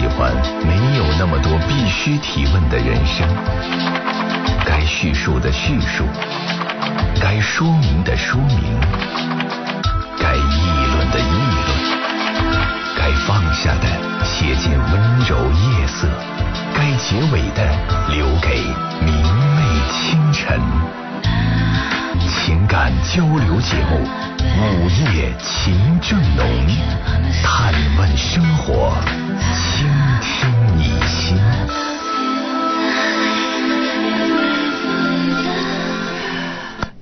[0.00, 0.32] 喜欢
[0.64, 3.28] 没有那么多必须提问的人生，
[4.64, 6.04] 该叙述的叙述，
[7.20, 8.80] 该说明的说明，
[10.18, 10.40] 该议
[10.94, 11.32] 论的议
[11.66, 11.76] 论，
[12.96, 16.08] 该放下的写进温柔夜色，
[16.74, 17.70] 该结尾的
[18.08, 18.62] 留给
[19.04, 19.14] 明
[19.54, 19.60] 媚
[19.92, 20.58] 清晨。
[22.42, 24.08] 情感交流节目
[24.80, 26.46] 《午夜情正浓》，
[27.44, 28.94] 探问生活，
[29.40, 29.88] 倾
[30.20, 31.89] 听你心。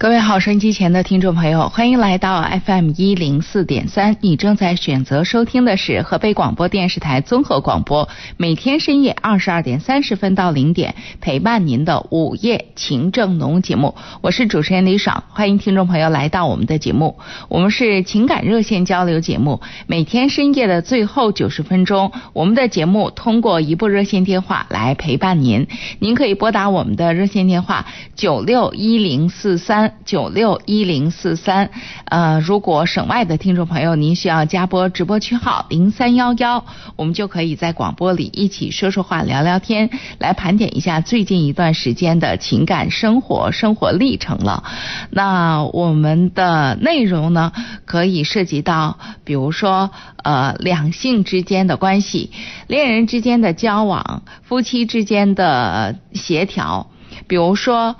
[0.00, 4.16] 各位好，收音机前的听众朋友，欢迎来到 FM 一零四点三。
[4.20, 13.96] 你正在选择收听的是河北广播电视台综合广播，每天深夜二十二点三十分到零点陪伴您的午夜情正浓节目。
[14.20, 17.18] 我是主持人李爽，欢迎听众朋友来到我们的节目。
[17.48, 25.66] 我们是情感热线交流节目，每天深夜的最后九十分钟，我们的节目通过一部热线电话来陪伴您。
[25.98, 29.87] 您可以拨打我们的热线电话九六一零四三。
[30.04, 31.70] 九六一零四三，
[32.06, 36.64] 呃，如果省外的听众朋友您需要加播直播区号零三幺幺，
[36.96, 44.64] 我们就可以在广播里一起说说话、聊聊天，来盘点一下最近一段时间的情感生活、生活历程了。
[45.10, 47.52] 那我们的内容呢，
[47.84, 49.90] 可以涉及到，比如说，
[50.22, 52.30] 呃，两性之间的关系、
[52.66, 56.90] 恋人之间的交往、夫妻之间的协调，
[57.26, 57.96] 比如说。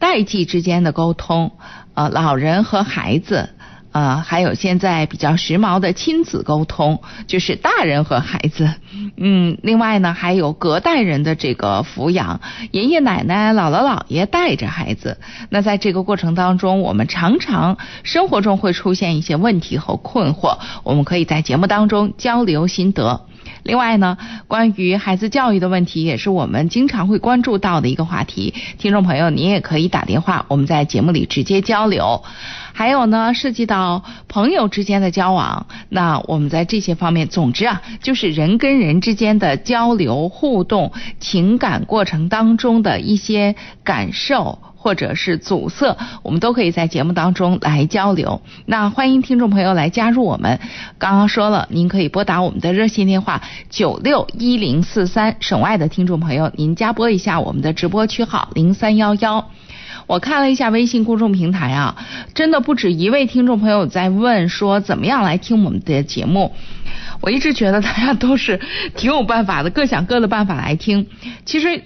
[0.00, 1.52] 代际之间的沟通，
[1.94, 3.50] 呃，老人和孩子，
[3.92, 8.72] 呃，还有现在比较时髦的亲子沟通，就是大人和孩子，
[9.16, 15.18] 嗯，另外呢，还有隔代人的这个抚养，爷爷奶奶、姥姥姥爷带着孩子，
[15.50, 23.26] 那在这个过程当中，我们常常生活中会出现一些问题和困惑，我们可以在节目当中交流心得。
[23.62, 24.16] 另外呢，
[24.48, 28.54] 关于孩子教育的问题，也是我们经常会关注到的一个话题。
[28.78, 32.22] 听众朋友，您也可以打电话，我们在节目里直接交流。
[32.72, 44.58] 还有呢，涉及到朋友之间的交往，那我们在这些方面，总之啊，就是人跟人之间的交流互动、情感过程当中的一些感受。
[44.82, 48.40] 或者是阻塞，我们都可以在节目当中来交流。
[48.64, 50.58] 那欢迎听众朋友来加入我们。
[50.96, 59.50] 刚刚说了，您可以拨打我们的热线电话九六一零四三，省外的听众朋友，您加拨一下我们的直播区号零三幺幺。
[60.06, 61.96] 我看了一下微信公众平台啊，
[62.32, 66.54] 真的不止一位听众朋友在问说怎么样来听我们的节目。
[67.20, 68.58] 我一直觉得大家都是
[68.96, 71.06] 挺有办法的，各想各的办法来听。
[71.44, 71.82] 其实。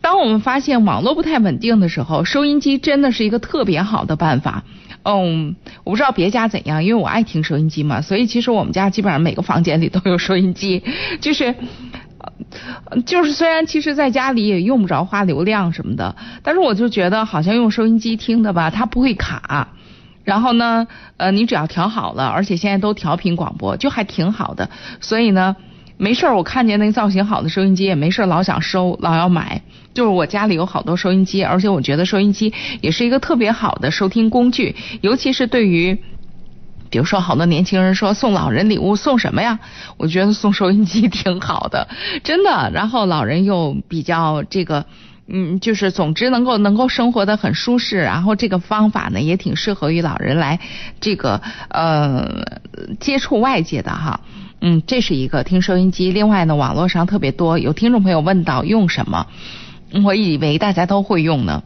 [0.00, 4.62] 当我们发现网络不太稳定的时候，收音机真的是一个特别好的办法。
[5.02, 10.82] 嗯，我不知道别家怎样，因为我爱听收音机嘛，所以其实我们家基本上每个房间里都有收音机。
[11.20, 11.54] 就是，
[13.04, 19.68] 就是虽然其实在家里也用不着花流量什么的，但是我就觉得好像用收音机听的吧，它不会卡。
[20.24, 20.86] 然后呢，
[21.16, 24.70] 呃，你只要调好了，而且现在都调频广播，就还挺好的。
[25.00, 25.56] 所以呢。
[25.98, 29.62] 没事儿，我看见那个造型好的收音机，也没事儿老想收，老要买。
[29.96, 32.52] 就是我家里有好多收音机，而且我觉得收音机
[32.82, 35.98] 也是一个特别好的收听工具，尤其是对于，
[36.90, 39.58] 比如说好多年轻人说送老人礼物送什么呀？
[39.96, 41.88] 我觉得送收音机 挺好的，
[42.22, 42.70] 真的。
[42.74, 44.84] 然后老人又比较这个，
[45.28, 50.60] 嗯，就是总之能够能够生活的很舒适，然后这个方法呢也挺适合于老人来
[51.00, 51.40] 这个
[51.70, 52.44] 呃
[53.00, 54.20] 接触外界的哈。
[54.60, 56.10] 嗯，这是一个听收音机。
[56.12, 59.26] 另外呢，网络上特别多，有听众朋友问到用什么，
[60.04, 61.62] 我以为大家都会用呢。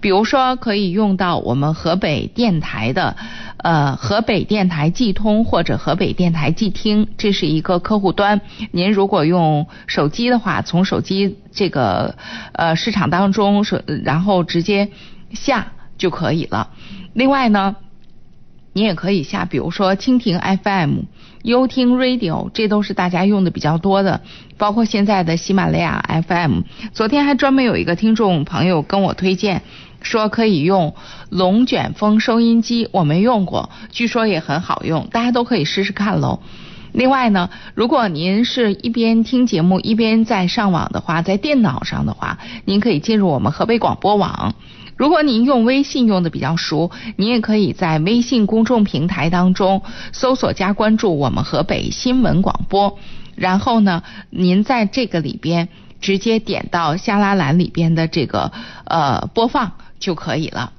[0.00, 3.16] 比如说，可以用到我们河北电台的
[3.58, 8.40] 呃河北电台寄通或者河北电台寄听，这是一个客户端。
[8.72, 12.16] 您如果用手机的话，从手机这个
[12.52, 14.90] 呃市场当中是，然后直接
[15.32, 16.70] 下就可以了。
[17.12, 17.76] 另外呢。
[18.74, 21.00] 你也可以下，比如说蜻蜓 FM、
[21.42, 24.20] 优听 Radio，这都是大家用的比较多的，
[24.58, 26.60] 包括现在的喜马拉雅 FM。
[26.92, 29.62] 昨天还专门有一个听众朋友跟我推荐，
[30.02, 30.94] 说可以用
[31.30, 36.40] 龙卷风收音机，我没用过，据说也很好用，大家都可以试试看喽。
[36.92, 44.54] 另外呢，如果您是一边听节目一边在上网的话，在电脑上的话，您可以进入我们河北广播网。
[45.02, 49.82] 如果您用微信用的比较熟，您也可以在微信公众平台当中
[50.12, 53.00] 搜索加关注我们河北新闻广播，
[53.34, 55.68] 然后呢，您在这个里边
[56.00, 58.52] 直接点到下拉栏里边的这个
[58.84, 60.70] 呃播放就可以了。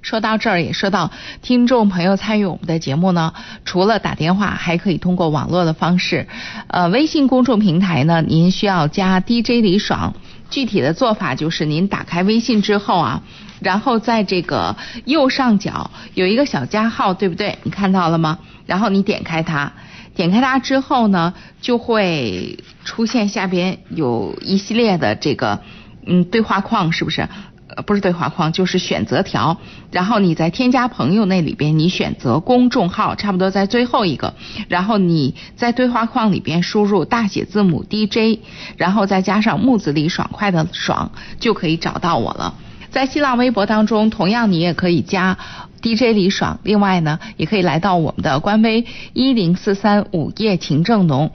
[0.00, 1.10] 说到这儿，也说到
[1.42, 3.34] 听众朋友参与我们的节目呢，
[3.66, 6.28] 除了打电话，还可以通过网络的方式。
[6.68, 10.14] 呃，微信公众平台呢，您需要加 DJ 李爽。
[10.54, 13.22] 具体的做法就是，您打开微信之后啊，
[13.60, 17.58] 然后在这个右上角有一个小加号，对不对？
[17.64, 18.38] 你看到了吗？
[18.64, 19.72] 然后你点开它，
[20.14, 25.58] 点开它之后呢，就会出现下边有一系列的这个
[26.06, 27.28] 嗯对话框，是不是？
[27.76, 29.56] 呃，不是对话框，就是选择条。
[29.90, 34.34] 然后你在添加朋友那里边，你选择公众号，差不多在最后一个。
[34.68, 38.40] 然后你在对话框里边输入大写字母 DJ，
[38.76, 41.10] 然后再加上木子李爽快的爽，
[41.40, 42.54] 就可以找到我了。
[42.90, 45.36] 在新浪微博当中，同样你也可以加
[45.82, 46.60] DJ 李爽。
[46.62, 51.32] 另外呢，也可以来到我们的官微一零四三午夜情正浓。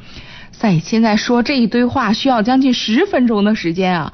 [0.51, 4.13] 在现在说这一堆话需要将近十分钟的时间啊。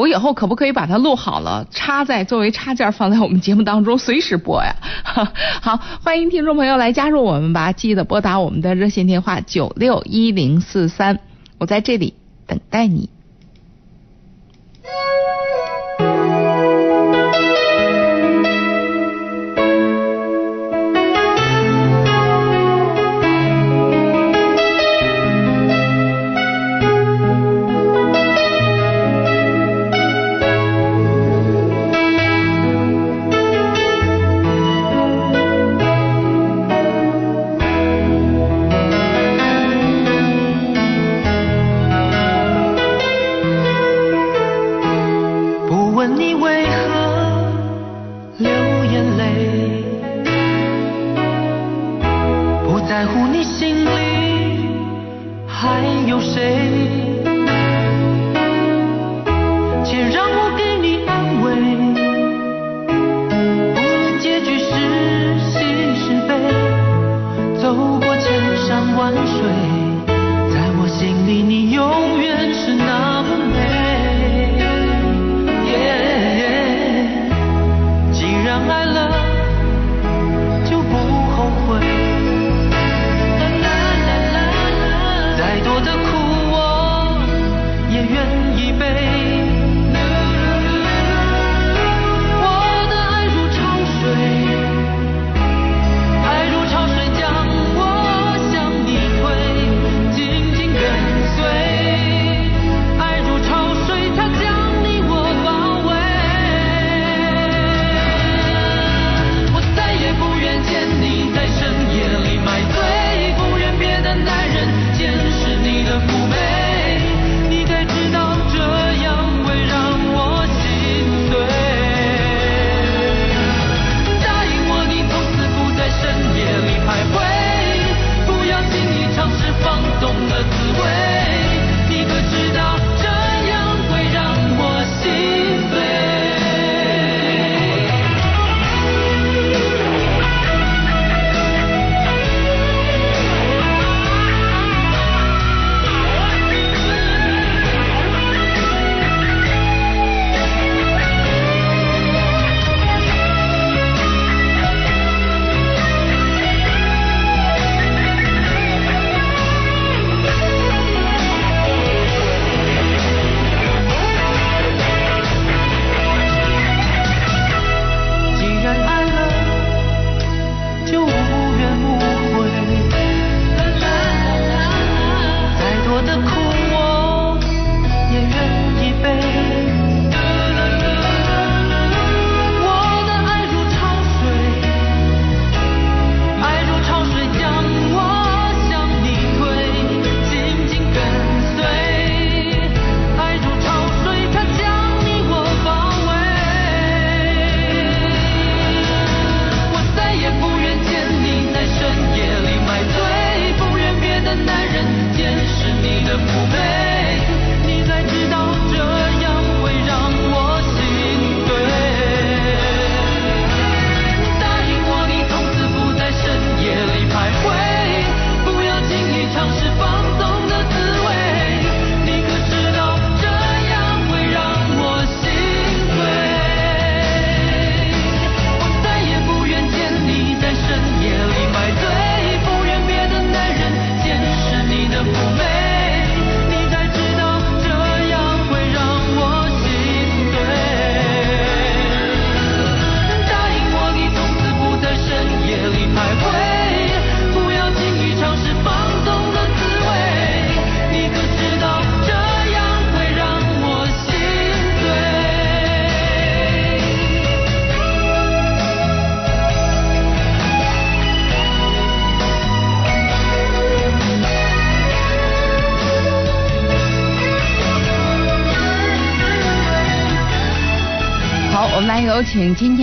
[0.00, 4.74] 我以后可不可以把它录好了，插在作为插件放在我们节目当中，随时播呀？
[5.60, 11.20] 好，欢迎听众朋友来加入我们吧，记得拨打我们的热线电话九六一零四三，
[11.58, 12.14] 我在这里
[12.46, 13.10] 等待你。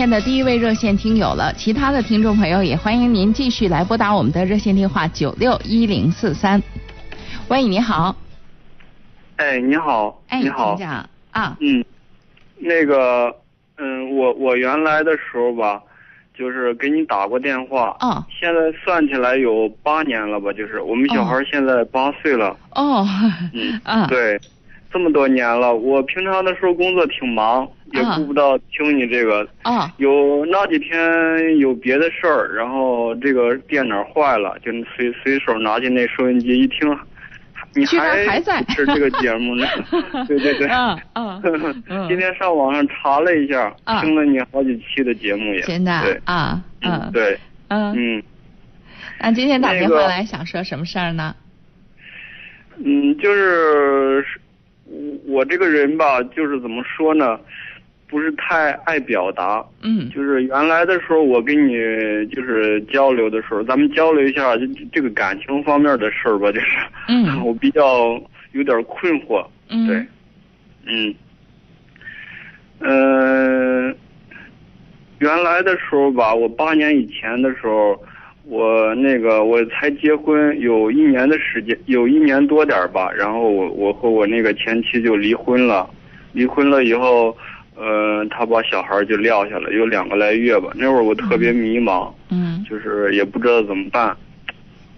[0.10, 6.62] 的第一位热线听友了，其他的听众朋友也欢迎您继续来拨打我们的热线电话九六一零四三。
[7.50, 8.16] 喂，你好。
[9.38, 11.10] 哎，你好，哎，你好，讲。
[11.32, 11.58] 啊。
[11.60, 11.84] 嗯，
[12.58, 13.36] 那个，
[13.78, 15.82] 嗯，我我原来的时候吧，
[16.34, 18.24] 就是给你打过电话，哦。
[18.40, 23.06] 现在算起来有八年了吧，就是我们小孩现在八岁了，哦，
[23.54, 24.40] 嗯 啊，对，
[24.92, 36.98] 这么多年了，我平常的时候工作挺忙，也啊顾不到听你这个，啊，有那几天有别的事儿，然后这个电脑坏了，就随随手拿进那收音机一听，
[37.76, 39.66] 你还还在是这个节目呢？
[40.28, 40.68] 对对对。
[40.68, 45.62] 嗯 嗯嗯今天上网上查了一下，啊听了你好几期的节目也。
[45.62, 47.38] 真的对，啊，嗯，对，
[47.70, 48.24] 嗯，嗯
[49.20, 51.36] 那今天打电话来想说什么事儿呢？
[52.84, 54.24] 嗯，就是
[55.26, 57.40] 我这个人吧，就是怎么说呢，
[58.08, 59.64] 不是太爱表达。
[59.82, 60.10] 嗯。
[60.10, 61.74] 就是原来的时候，我跟你
[62.28, 66.68] 就是交流的时候，咱们交流一下这这个感情方面的事儿吧，就是，
[67.08, 67.42] 嗯。
[67.46, 68.20] 我比较
[68.54, 69.46] 有点困惑。
[69.70, 70.06] 嗯，对，
[70.86, 71.14] 嗯，
[72.80, 73.96] 嗯、
[75.20, 78.02] 原来的时候吧，我八年以前的时候，
[78.46, 85.90] 我那个我才结婚有一年的时间，有一年多点儿吧，然后我我和我那个前妻就离婚了，
[86.32, 87.36] 离婚了以后，
[87.78, 92.66] 呃，他把小孩就撂下了，有两个来月吧，那会儿我特别迷茫，嗯。
[92.68, 94.18] 就是也不知道怎么办，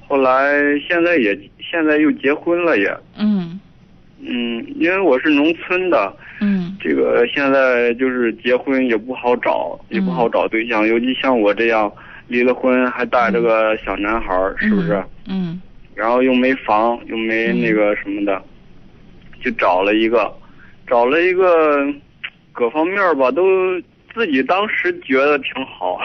[0.08, 0.54] 后来
[0.88, 2.98] 现在也现在又结婚了也。
[3.18, 3.60] 嗯。
[4.22, 6.76] 嗯，因为我是农村的，嗯。
[6.80, 11.92] 这个现在就是结婚也不好找，也不好找对象，尤其像我这样
[12.28, 15.04] 离了婚还带着个小男孩儿，是不是？
[15.28, 15.62] 嗯。
[15.96, 18.42] 然后又没房，又没那个什么的，
[19.44, 20.34] 就找了一个，
[20.88, 21.86] 找了一个，
[22.60, 23.42] 各方面吧都
[24.14, 25.98] 自己当时觉得挺好，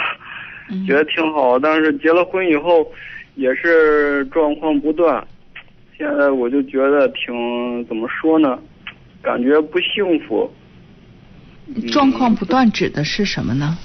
[0.71, 2.89] 嗯，觉得挺好，但是结了婚以后
[3.35, 5.27] 也是状况不断，
[5.99, 8.57] 现在我就觉得挺怎么说呢，
[9.21, 10.49] 感觉不幸福。
[11.67, 13.77] 嗯状况不断指的是什么呢？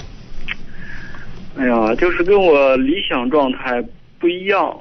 [1.58, 3.84] 哎呀，就是跟我理想状态
[4.20, 4.80] 不一样，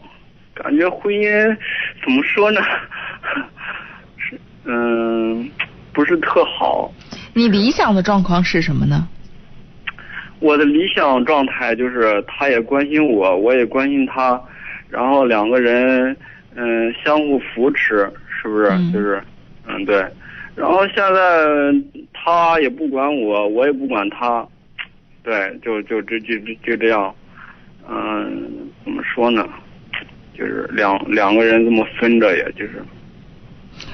[0.52, 1.56] 感觉婚姻
[2.02, 2.60] 怎么说呢？
[4.18, 5.48] 是嗯，
[5.94, 6.92] 不是特好。
[7.38, 9.06] 你理想的状况是什么呢？
[10.40, 14.42] 我的理想状态就是他也关心我，我也关心他，
[14.88, 16.16] 然后两个人
[16.56, 18.10] 嗯相互扶持，
[18.42, 18.66] 是不是？
[18.72, 19.22] 嗯就是
[19.68, 20.04] 嗯对。
[20.56, 21.46] 然后现在
[22.12, 24.44] 他也不管我，我也不管他，
[25.22, 27.14] 对，就就就就就就这样，
[27.88, 28.50] 嗯，
[28.82, 29.48] 怎么说呢？
[30.36, 32.82] 就是两两个人这么分着，也就是。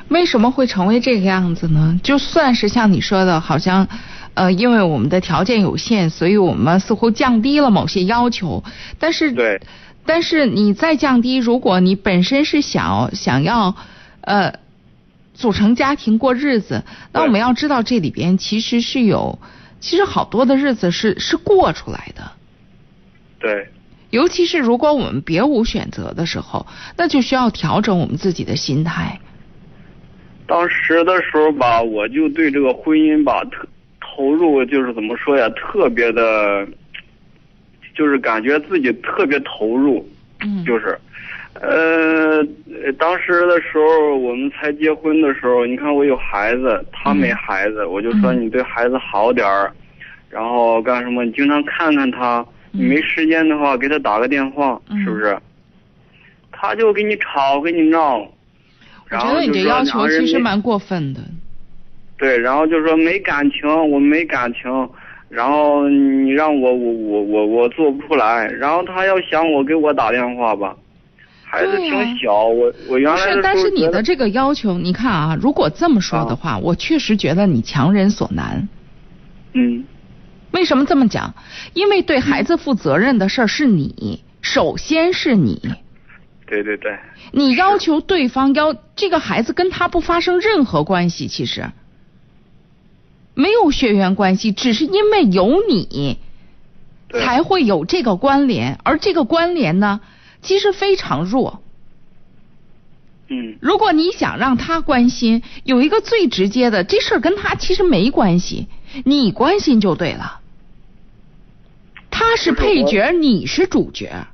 [0.08, 1.98] 为什么会成为这个样子呢？
[2.02, 3.88] 就算是像你说的，好像，
[4.34, 8.62] 呃，因为我们的条件有限，所以我们似乎降低了某些要求。
[8.98, 9.60] 但是，对，
[10.04, 13.74] 但是你再降低，如果你本身是想想要，
[14.20, 14.54] 呃，
[15.32, 19.38] 组成家庭过日子，那我们要知道这里边其实是有，
[19.80, 22.30] 其实好多的日子是是过出来的。
[23.40, 23.68] 对，
[24.10, 29.18] 尤其是如果我们别无选择的时候，那就需要调整我们自己的心态。
[30.46, 33.66] 当时的时候吧，我就对这个婚姻吧特
[34.00, 36.66] 投入，就是怎么说呀，特别的，
[37.94, 40.06] 就是感觉自己特别投入，
[40.40, 40.98] 嗯，就是，
[41.54, 42.38] 呃，
[42.82, 49.72] 呃当时的时候我们才结婚的时候，你看我有孩子，他没嗯孩子，我就说嗯你对孩子好点儿，
[50.28, 51.24] 然后干什么？
[51.24, 55.36] 你经常看看他，你嗯没时间的话给他打个电话，嗯是不是？
[56.52, 58.30] 他就跟你吵，跟你闹。
[59.14, 61.20] 我觉得你这要求其实蛮过分的。
[62.16, 64.88] 对，然后就说没感情，我没感情，
[65.28, 70.76] 然后你让我我我我我做不出来，然后他要想我给我打电话吧，
[71.44, 78.68] 孩子挺小，我我原来但是你的这个要求，你看啊，如果这么说的话，我确实觉得你强人所难。
[79.52, 79.84] 嗯
[80.52, 81.34] 为什么这么讲？
[81.74, 85.60] 因为对孩子负责任的事儿是你，首先是你，
[86.46, 86.98] 对对对
[87.32, 91.70] 你要求对方要这个孩子跟他不发生任何关系，其实
[93.34, 96.18] 没有血缘关系，只是因为有你，
[97.10, 100.00] 才会有这个关联，而这个关联呢，
[100.42, 101.60] 其实非常弱。
[103.26, 108.68] 嗯如果你想让他关心，有一个最直接的，这事儿跟他其实没关系，
[109.04, 110.40] 你关心就对了。
[112.10, 114.26] 他是配角，你是主角。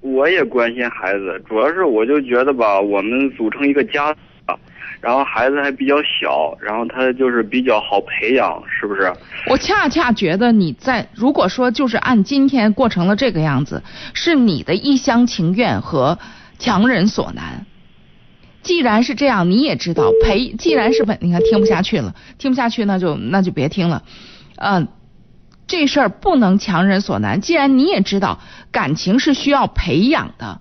[0.00, 4.16] 我也关心孩子，主要是我就觉得吧，我们组成一个家，
[5.00, 9.12] 然后孩子还比较小，然后他就是比较好培养，是不是？
[9.48, 13.82] 我恰恰觉得你在如果说就是按今天过成了这个样子，
[14.14, 16.18] 是你的一厢情愿和
[16.58, 17.66] 强人所难。
[18.62, 24.02] 既然是这样，你也知道培，既然是本，你看听不下去了，听不下去那就那就别听了，
[24.56, 24.88] 嗯。
[25.70, 27.40] 这事儿不能强人所难。
[27.40, 28.40] 既然你也知道
[28.72, 30.60] 感情是需要培养的，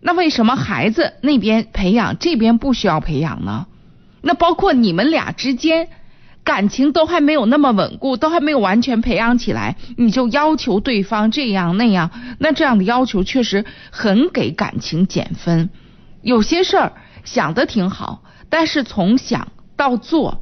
[0.00, 3.66] 那为什么孩子那边培养，这边不需要培养呢？
[4.22, 5.88] 那包括你们俩之间
[6.44, 15.70] 感情都还没有那么稳固，都还没有完全培养起来，你就要求对方这样那样，那这样的要求确实很给感情减分。
[16.22, 16.92] 有些事儿
[17.24, 20.40] 想的挺好，但是从想到做。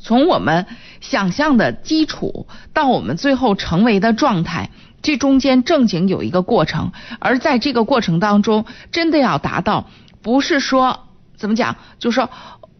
[0.00, 0.66] 从我们
[1.00, 4.70] 想象的基础到我们最后成为的状态，
[5.02, 9.88] 这中间正经有一个过程，而在这个过程当中，真的要达到，
[10.22, 12.30] 不是说怎么讲，就是说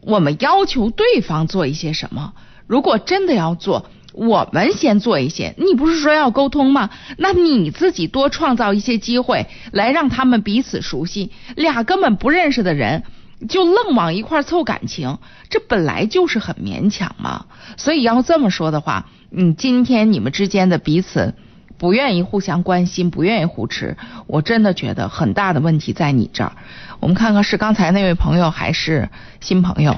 [0.00, 2.32] 我们要求对方做一些什么。
[2.66, 5.54] 如果真的要做，我们先做一些。
[5.58, 6.90] 你不是说要沟通吗？
[7.18, 11.30] 那你自己多创造一些机会，来让他们彼此熟悉。
[11.54, 13.04] 俩根本不认识的人。
[13.48, 15.18] 就愣往一块凑感情，
[15.48, 17.46] 这本来就是很勉强嘛。
[17.76, 21.34] 所以要这么说的话，嗯，今天你们之间的彼此
[21.78, 26.52] 不愿意互相关心，不愿意互持，我真的觉得很大的问题在你这儿。
[27.00, 29.08] 我们看看是刚才那位朋友还是
[29.40, 29.96] 新朋友？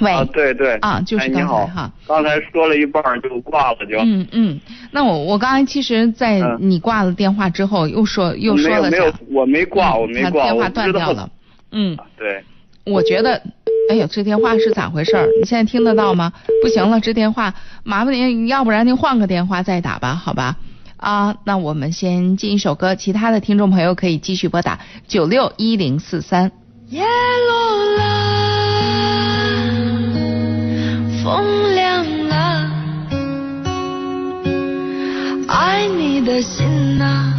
[0.00, 3.98] 喂，啊，对对，啊，就是刚才哈，刚才说了一半就挂了就。
[3.98, 11.30] 嗯嗯，那我我刚才其实，在你挂了电话之后，又说又说了没有没有，我没挂，我没挂，电话断掉了。
[11.72, 12.44] 嗯，对，
[12.84, 13.42] 我觉得，
[13.88, 15.26] 哎呦，这电话是咋回事儿？
[15.40, 16.32] 你现在听得到吗？
[16.62, 20.56] 不行了，这电话，麻烦您，要不然您换个电话再打吧，好吧？
[20.98, 26.52] 啊，那我们先进一首歌，其他的听众朋友可以继续拨打九六一零四三。
[26.90, 28.04] 叶落了，
[31.24, 32.70] 风凉了，
[35.48, 37.34] 爱你的心呐，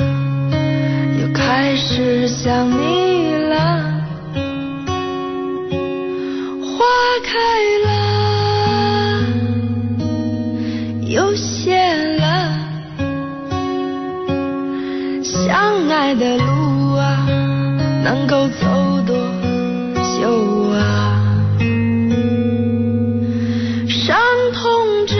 [1.21, 3.31] 又开始想你。
[3.53, 3.92] 了，
[6.83, 6.89] 花
[7.23, 7.31] 开
[7.85, 7.87] 了，
[11.07, 11.71] 又谢
[12.17, 12.23] 了。
[15.23, 17.25] 相爱的路啊，
[18.03, 18.65] 能够走
[19.07, 19.15] 多
[20.19, 20.77] 久啊？
[23.87, 24.19] 伤
[24.53, 24.61] 痛
[25.07, 25.15] 着，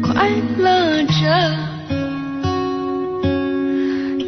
[0.00, 1.12] 快乐着，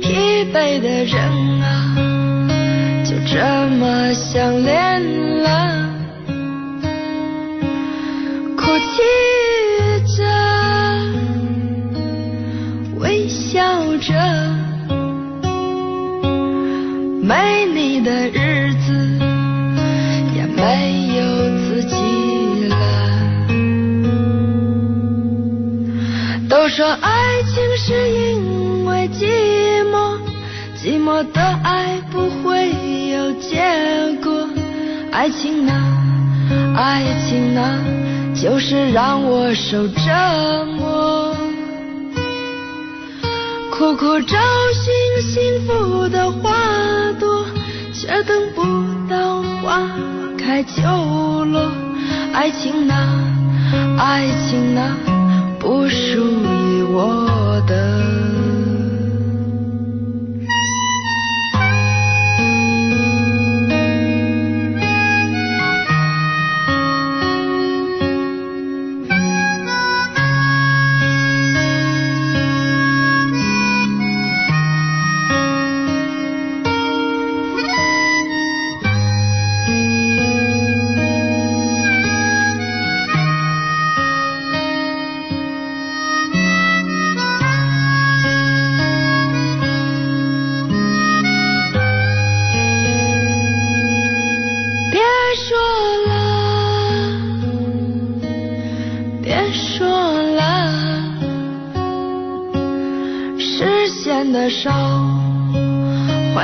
[0.00, 0.04] 疲
[0.52, 1.14] 惫的人
[1.62, 1.85] 啊。
[3.28, 3.42] 这
[3.76, 5.90] 么相恋了，
[8.56, 9.02] 哭泣
[10.16, 10.22] 着，
[13.00, 13.60] 微笑
[13.98, 14.14] 着，
[17.20, 19.18] 没你的日子
[20.36, 21.22] 也没有
[21.58, 21.96] 自己
[22.68, 22.76] 了。
[26.48, 29.26] 都说爱情是因为寂
[29.90, 30.16] 寞，
[30.80, 32.00] 寂寞的爱
[35.16, 35.72] 爱情呢？
[36.76, 37.80] 爱情呢？
[38.34, 40.02] 就是让我受折
[40.76, 41.34] 磨。
[43.72, 44.36] 苦苦找
[44.74, 46.52] 寻幸福的花
[47.18, 47.46] 朵，
[47.94, 48.62] 却等不
[49.08, 49.88] 到花
[50.38, 50.82] 开就
[51.46, 51.72] 落。
[52.34, 52.94] 爱情呢？
[53.98, 54.98] 爱情呢？
[55.58, 58.35] 不属于我的。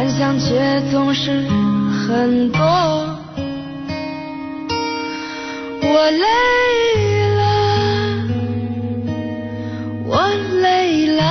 [0.03, 1.31] 幻想却总是
[2.09, 2.61] 很多
[5.81, 6.27] 我累
[7.37, 7.45] 了
[10.05, 10.29] 我
[10.61, 11.23] 累了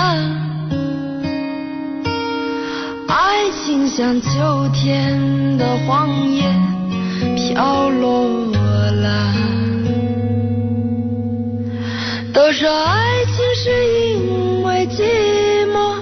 [3.10, 4.30] 爱情像秋
[4.74, 6.44] 天的黄叶
[7.36, 8.26] 飘落
[8.90, 9.34] 了
[12.34, 13.70] 都说爱情是
[14.16, 15.04] 因为寂
[15.74, 16.00] 寞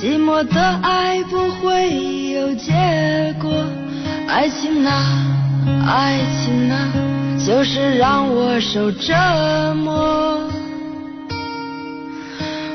[0.00, 1.17] 寂寞的爱
[4.38, 4.92] 爱情啊，
[5.84, 6.88] 爱情啊，
[7.44, 9.12] 就是让我受折
[9.74, 10.38] 磨。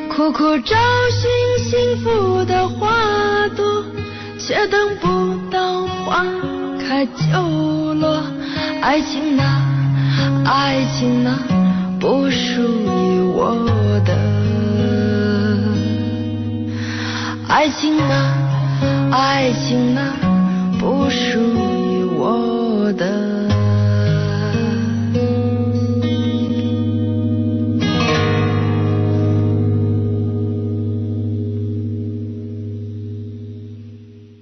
[0.10, 0.76] 苦苦找
[1.10, 1.32] 寻
[1.64, 3.66] 幸福的花朵，
[4.38, 6.26] 却等不到花
[6.86, 8.22] 开就落。
[8.82, 9.62] 爱情啊，
[10.44, 11.40] 爱情啊，
[11.98, 14.14] 不属于我的。
[17.48, 18.36] 爱情啊，
[19.14, 20.14] 爱情啊，
[20.84, 23.08] 不属于我的。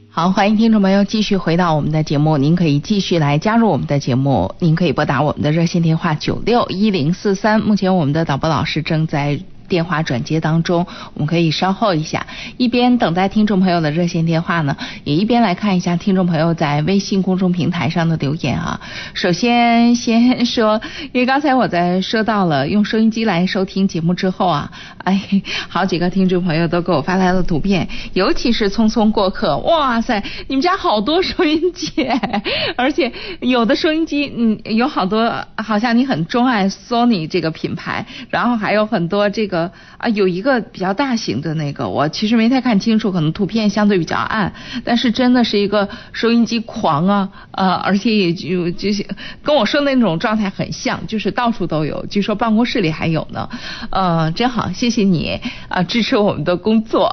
[0.09, 7.61] 好，欢迎听众朋友继续回到我们的节目，您可以继续来加入我们的节目，您可以拨打我们的热线电话九六一零四三。
[7.61, 9.39] 目前我们的导播老师正在。
[9.71, 18.81] 电话转接当中，我们可以稍后一下，一边等待听众朋友的热线电话呢，也一边来看一下听众朋友在微信公众平台上的留言啊。
[19.13, 20.81] 首先先说，
[21.13, 24.69] 因为刚才我在说到了用收音机来收听节目之后啊，
[25.05, 32.05] 哎，好几个听众朋友都给我发来了图片，尤其是匆匆过客，哇塞，你们家好多收音机，
[32.75, 39.60] 而且有的收音机，嗯，有好多，好像你很钟爱 Sony 这个品牌，然后还有很多这个。
[39.97, 44.53] 啊，有一个比较大型的那个，我其实没太看清楚，可能图片相对比较暗，
[44.85, 49.05] 但是真的是一个收音机狂啊，呃，而且也就就是
[49.43, 53.49] 跟我说的那种状态很像，就是到处都有，据说办公室里还有呢，
[53.89, 57.05] 呃，真好，谢谢你啊，支持我们的工作，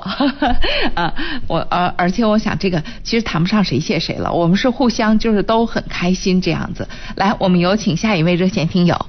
[0.95, 1.13] 啊，
[1.49, 6.89] 我呃，而且我想这个其实谈不上谁谢谁了，我们是互相就是都很开心这样子。
[7.17, 9.07] 来，我们有请下一位热线听友，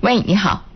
[0.00, 0.69] 喂，你好。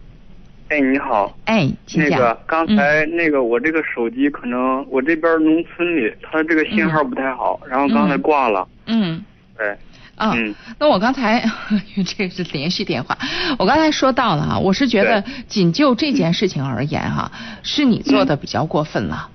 [0.74, 1.32] 哎，你好。
[1.44, 8.66] 哎，那个刚才那个我这个手机可能我这边农村里，它这个信号不太好，然后刚才挂了。
[8.86, 9.24] 嗯。
[9.56, 9.76] 对。
[10.16, 10.34] 啊，
[10.80, 11.44] 那我刚才
[12.16, 13.16] 这是连续电话，
[13.56, 17.30] 我刚才说到了啊，我是觉得仅就这件事情而言哈，
[17.62, 19.28] 是你做的比较过分了。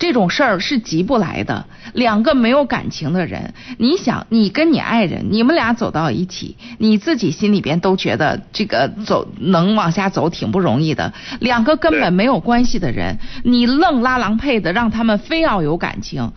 [0.00, 1.64] 这种事儿是急不来的。
[1.92, 11.12] 两个没有感情的人，你想，你跟你爱人，你们俩走到一起，你自己心里边都觉得这个走能往下走挺不容易的。
[11.40, 16.32] 两个根本没有关系的人，你愣拉郎配的让他们非要有感情，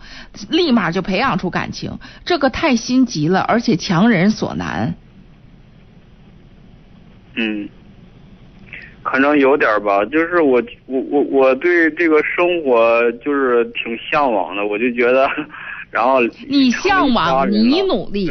[0.50, 4.94] 立马就培养出感情，这个太心急了，而且强人所难。
[7.36, 7.68] 嗯。
[9.04, 15.30] 可能有点吧，就是我我我我对这个生活就是挺向往的，我就觉得，
[15.90, 18.30] 然后 你向往你努力，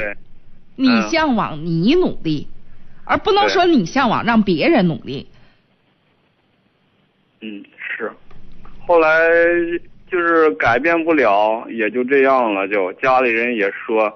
[0.75, 2.47] 你向往你努力，
[3.05, 5.27] 而不能说你向往让别人努力。
[7.41, 8.11] 嗯，是，
[8.85, 9.29] 后来
[10.09, 12.67] 就是改变不了，也就这样了。
[12.67, 14.11] 就家里人也说，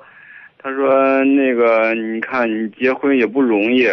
[0.58, 3.88] 他说那个你看你结婚也不容易。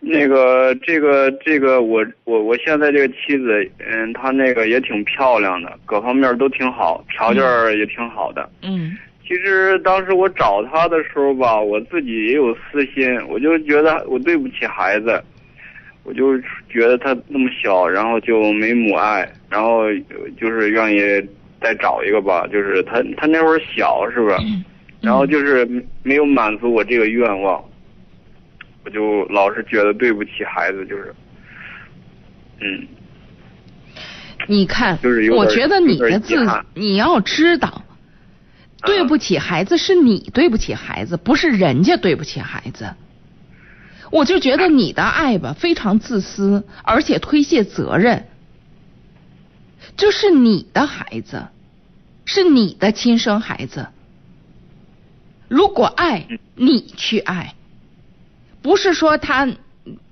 [0.00, 7.42] 那个，这个，这个，我我我现在这个妻子，嗯，她那个也挺漂亮的，各方面都挺好，条件
[7.78, 8.48] 也挺好的。
[8.62, 8.96] 嗯。
[9.26, 15.22] 其实当时我找她的时候吧，我自己也有私心，我就觉得我对不起孩子，
[16.04, 19.82] 我就觉得她那么小，然后就没母爱，然后
[20.40, 21.28] 就是愿意
[21.60, 24.36] 再找一个吧，就是她她那会儿小，是不是？
[25.02, 25.68] 然后就是
[26.02, 27.62] 没有满足我这个愿望。
[28.88, 31.14] 我就老是觉得对不起孩子，就是，
[32.60, 32.88] 嗯，
[34.46, 36.34] 你看，就是我觉得你的字，
[36.72, 37.82] 你要知道，
[38.86, 42.94] 对不起孩子是你对不起孩子，不是人家对不起孩子。
[44.10, 48.26] 我就觉得你的爱吧非常自私，而且推卸责任。
[49.98, 51.48] 这是你的孩子，
[52.24, 53.88] 是你的亲生孩子。
[55.48, 57.54] 如果爱，你去爱。
[58.68, 59.48] 不是说他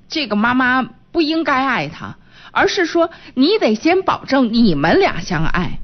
[0.08, 2.16] 这个妈妈不应该爱他，
[2.52, 5.78] 而是说你得先保证你们俩相爱，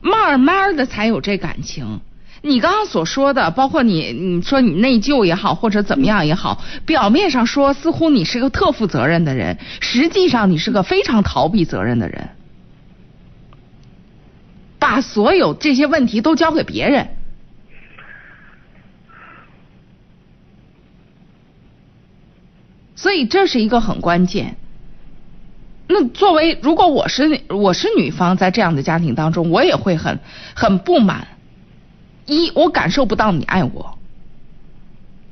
[0.00, 2.00] 慢慢的才有这感情。
[2.40, 12.30] 你刚刚所说的，包括你你说你内疚也好，或者怎么样也好，表面上说似乎你是个特负责任的人，实际上你是个非常逃避责任的人，
[14.78, 17.08] 把所有这些问题都交给别人。
[22.98, 24.56] 所以这是一个很关键。
[25.86, 30.18] 那作为如果我是我是女方，在这样的家庭当中，我也会很
[30.56, 31.28] 很不满。
[32.26, 33.96] 一，我感受不到你爱我；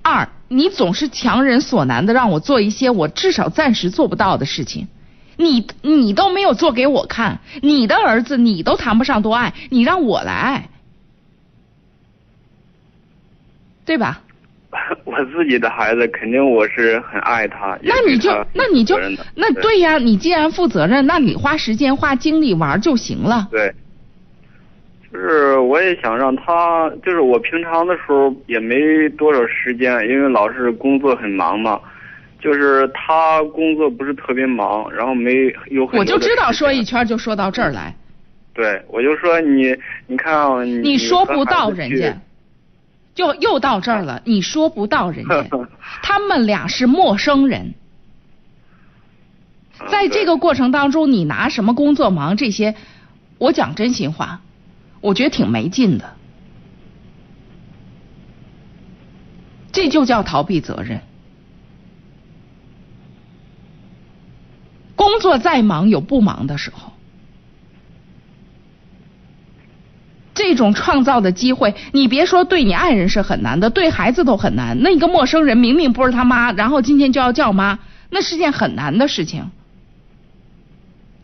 [0.02, 4.86] 二，你总是强人所难的让我做一些我至少暂时做不到的事情。
[5.36, 10.68] 你你都没有做给我看，你的儿子你都谈不上多爱，你让我来爱。
[13.84, 14.22] 对吧？
[15.04, 18.98] 我自己的孩子肯定我是很爱他，那你就那你就
[19.34, 23.48] 那对呀，你既然负责任，那你花时间花精力玩就行了。
[23.50, 23.72] 对，
[25.12, 31.80] 就是我也想让他，就是我平常的时候也没多少时间，因为老是工作很忙嘛。
[32.38, 37.92] 就是他工作不是特别忙，然后没有很我就知道说一圈就说到这儿来，
[38.54, 39.74] 对，我就说你，
[40.06, 42.14] 你看啊你你说不到人家，
[43.16, 45.44] 就又到这儿了，你说不到人家，
[46.04, 47.74] 他们俩是陌生人。
[47.74, 47.74] 嗯
[49.90, 52.74] 在这个过程当中，你拿什么工作忙这些，
[53.36, 54.40] 我讲真心话，
[55.02, 56.14] 我觉得挺没劲的。
[59.70, 61.02] 这就叫逃避责任。
[64.96, 66.94] 工作再忙，有不忙的时候。
[70.36, 74.80] 这种创造的机会，你别说对你爱人是很难的，对孩子都很难。
[74.82, 77.78] 那一个陌生人明明不是他妈，然后今天就要叫妈，
[78.10, 79.50] 那是件很难的事情。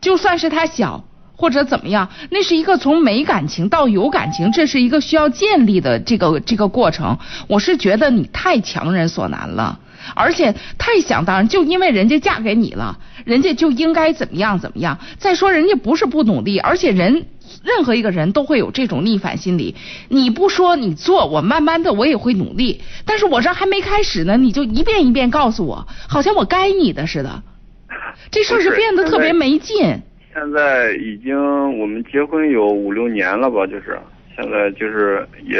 [0.01, 1.05] 就算是他小
[1.37, 7.19] 或者怎么样，那是一个从没感情到有感情，这是一个需要建立的这个这个过程。
[7.49, 9.79] 我是觉得你太强人所难了，
[10.15, 14.99] 而且太想当然，就因为人家嫁给你了，人家就应该怎么样怎么样。
[15.19, 17.27] 再说人家不是不努力，而且人
[17.65, 19.75] 任何一个人都会有这种逆反心理。
[20.09, 27.43] 你不说你做，我慢慢的我也会努力，但是我这还没开始呢，你就一遍一遍告诉我，好像我该你的似的。
[28.31, 30.01] 这事儿是变得特别没劲。
[30.35, 31.37] 现在已经
[31.79, 33.99] 我们结婚有五六年了吧，就是
[34.35, 35.59] 现在就是也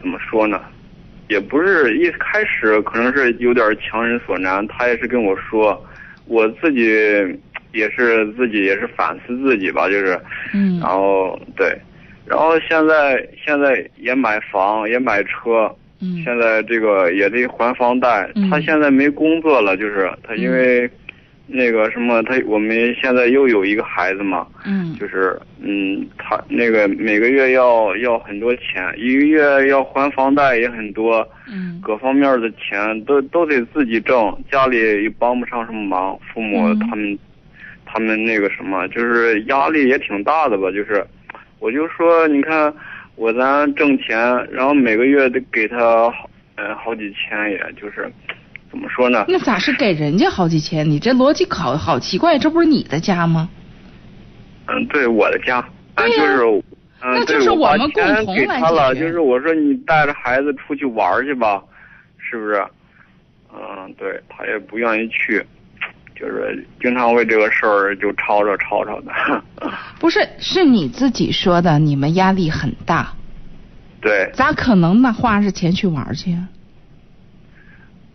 [0.00, 0.58] 怎么说呢，
[1.28, 5.78] 也不是一开始可能是有点强人所难，他也是跟我说，
[6.26, 6.90] 我自己
[7.76, 10.18] 也是自己也是反思自己吧，就是，
[10.54, 10.80] 嗯。
[10.80, 11.76] 然后对，
[12.26, 16.22] 然后现在现在也买房也买车，嗯。
[16.24, 18.48] 现在这个也得还房贷，嗯。
[18.50, 20.90] 他现在没工作了，就是他因为
[21.48, 24.96] 那个什么，他我们现在又有一个孩子嘛，嗯。
[24.98, 31.80] 就是嗯，他那个每个月要要很多钱，一个月要还房贷也很多，嗯。
[31.82, 36.78] 各方面的钱都都得自己挣，家里也帮不上什么忙，父母嗯。
[36.80, 37.16] 他们、
[37.96, 41.02] 他们那个什么，就是压力也挺大的吧，就是，
[41.60, 42.70] 我就说你看
[43.14, 44.18] 我咱挣钱，
[44.52, 48.12] 然后每个月得给他好呃好几千，也就是
[48.70, 49.24] 怎么说呢？
[49.28, 50.90] 那咋是给人家好几千？
[50.90, 53.48] 你这逻辑好好奇怪，这不是你的家吗？
[54.66, 56.62] 嗯，对我的家，对呀就是，
[57.00, 61.62] 嗯，那对就是我们共同来给他了，就是我说你带着孩子出去玩去吧，
[62.18, 62.62] 是不是？
[63.54, 65.42] 嗯，对他也不愿意去，
[66.18, 69.42] 就是经常为这个事儿就吵吵吵吵的。
[70.00, 73.12] 不是，是你自己说的，你们压力很大，
[74.00, 75.12] 对，咋可能呢？
[75.12, 76.48] 花着钱去玩去啊？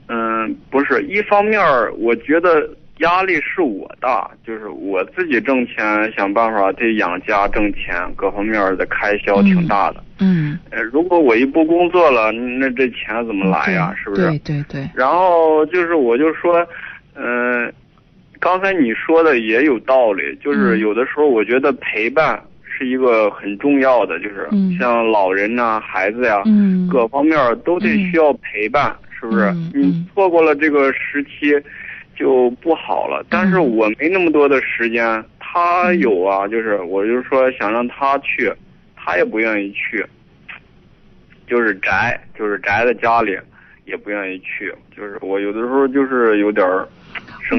[0.07, 10.03] 嗯，不是，一方面儿我觉得压力是我大，就是我自己挣钱，想办法得养家挣钱，各方面的开销挺大的。
[10.19, 13.95] 嗯，呃，如果我一不工作了，那这钱怎么来呀？
[14.03, 14.27] 是不是？
[14.27, 16.67] 对对对，然后就是我就说，
[17.15, 17.73] 嗯、
[18.41, 29.53] 刚才你说的也有道理，就是嗯有的时候我觉得陪伴是一个很重要的，就是嗯像老人呐、孩子呀、嗯各方面都得嗯需要陪伴，是不是？
[29.75, 31.55] 你错过了这个时期
[32.15, 33.23] 就不好了。
[33.29, 38.51] 但是嗯我没那么多的时间，他有啊，就是我就说想让他去，
[38.95, 40.03] 他也不愿意去，
[41.45, 43.37] 就是宅，就是宅在家里，
[43.85, 44.73] 也不愿意去。
[44.97, 46.87] 就是我有的时候就是有点儿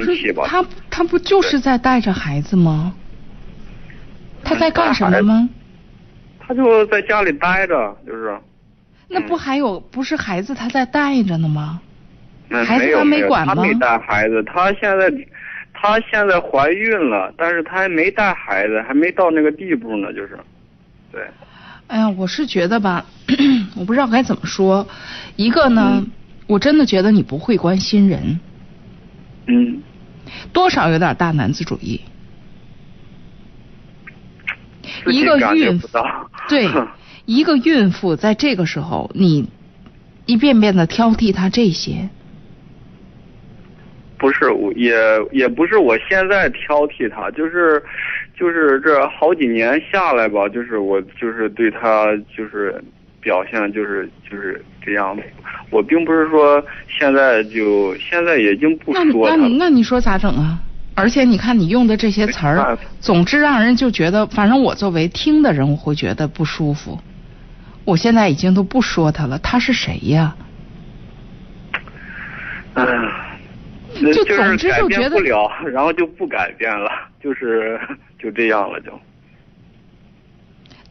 [0.00, 0.44] 生气吧。
[0.46, 2.94] 他他不就是在带着孩子吗？
[4.44, 5.48] 他在干什么吗？
[6.40, 8.36] 他就在家里待着，就是。
[9.08, 11.80] 那不还有不是孩子他在带着呢吗？
[12.48, 15.10] 嗯，孩子他没管吗他没带孩子，他现在，
[15.72, 20.38] 他现在怀孕了，但是他还没带孩子，还没到那个地步呢，就是，
[21.10, 21.22] 对，
[21.86, 23.04] 哎呀，我是觉得吧，
[23.76, 24.86] 我不知道该怎么说。
[25.36, 26.10] 一个呢，嗯
[26.46, 28.38] 我真的觉得你不会关心人，
[29.46, 29.82] 嗯，
[30.52, 32.00] 多少有点大男子主义。
[35.06, 35.88] 一个孕妇，
[36.48, 36.68] 对，
[37.24, 39.48] 一个孕妇在这个时候，你
[40.26, 42.08] 一遍遍的挑剔她这些，
[44.18, 44.94] 不是我也
[45.32, 47.82] 也不是我现在挑剔她，就是
[48.38, 52.82] 就是这好几年下来吧，就是我就是对他就是
[53.22, 55.16] 表现就是就是这样，
[55.70, 59.48] 我并不是说现在就现在已经不那你那说他了。
[59.48, 60.58] 你那你说咋整啊？
[60.94, 66.98] 而且你看你用的这些词儿总之让人就觉得，反正我作为听的人，我会觉得不舒服。
[67.86, 70.36] 我现在已经都不说他了，他是谁呀？
[72.74, 72.86] 嗯，
[74.02, 76.90] 那就就是总之就觉得不了，然后就不改变了，
[77.22, 77.80] 就是
[78.18, 78.92] 就这样了就。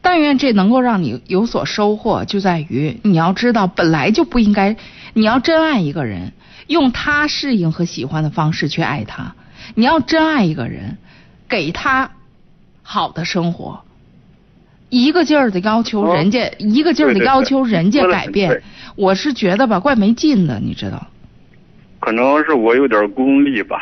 [0.02, 4.76] 但愿这能够让你有所收获，就在于你要知道，本来就不应该，
[5.14, 6.34] 你要真爱一个人，
[6.68, 9.36] 用他适应和喜欢的方式去爱他。
[9.76, 10.98] 你要真爱一个人，
[11.48, 12.12] 给他
[12.82, 13.84] 好的生活，
[14.90, 18.64] 一个劲儿的要求哦人家，一个劲儿的要求人家改变。
[18.96, 21.08] 我是觉得吧，怪没劲的，你知道。
[22.00, 23.78] 可能是我有点功利吧，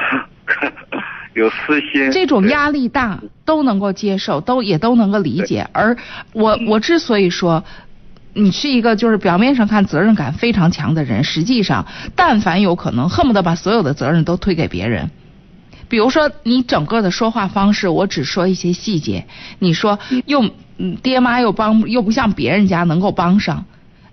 [1.33, 2.11] 有私心。
[2.11, 5.67] 这种压力大都能够接受，都也都能够理解。
[5.73, 5.97] 而
[6.33, 7.63] 我我之所以说，
[8.33, 15.09] 你是一个就是表面上看责任感非常强的人，实际上但凡有可能，恨不得把所有的责任都推给别人。
[15.87, 19.25] 比如说你整个的说话方式，我只说一些细节，
[19.57, 23.65] 你说又嗯爹妈又帮又不像别人家能够帮上，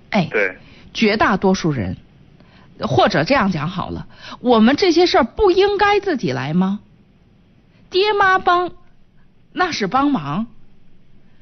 [0.09, 0.57] 哎，对，
[0.95, 1.99] 绝大多数人，
[2.81, 4.07] 或者这样讲好了，
[4.41, 6.81] 我们这些事儿不应该自己来吗？
[7.91, 8.73] 爹妈帮，
[9.53, 10.47] 那是帮忙，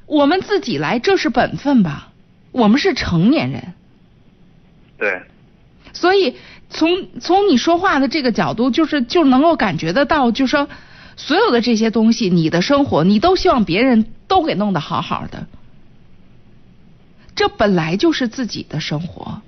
[0.05, 2.11] 我们自己来，这是本分吧？
[2.51, 3.73] 我们是成年人，
[4.97, 5.23] 对，
[5.91, 6.37] 所以
[6.69, 10.69] 从从你说话的这个角度，就是就能够感觉得到，就说
[11.17, 15.47] 所有的这些东西，你的生活，你都希望别人都给弄得好好的，
[17.35, 19.41] 这本来就是自己的生活。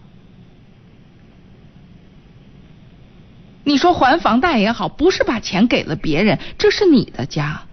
[3.68, 7.64] 你说还房贷也好，不是把钱给了别人，这是你的家。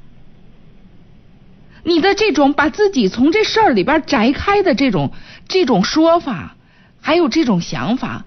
[1.85, 5.13] 你的这种把自己从这事儿里边摘开的这种
[5.47, 6.57] 这种说法，
[7.01, 8.25] 还有这种想法，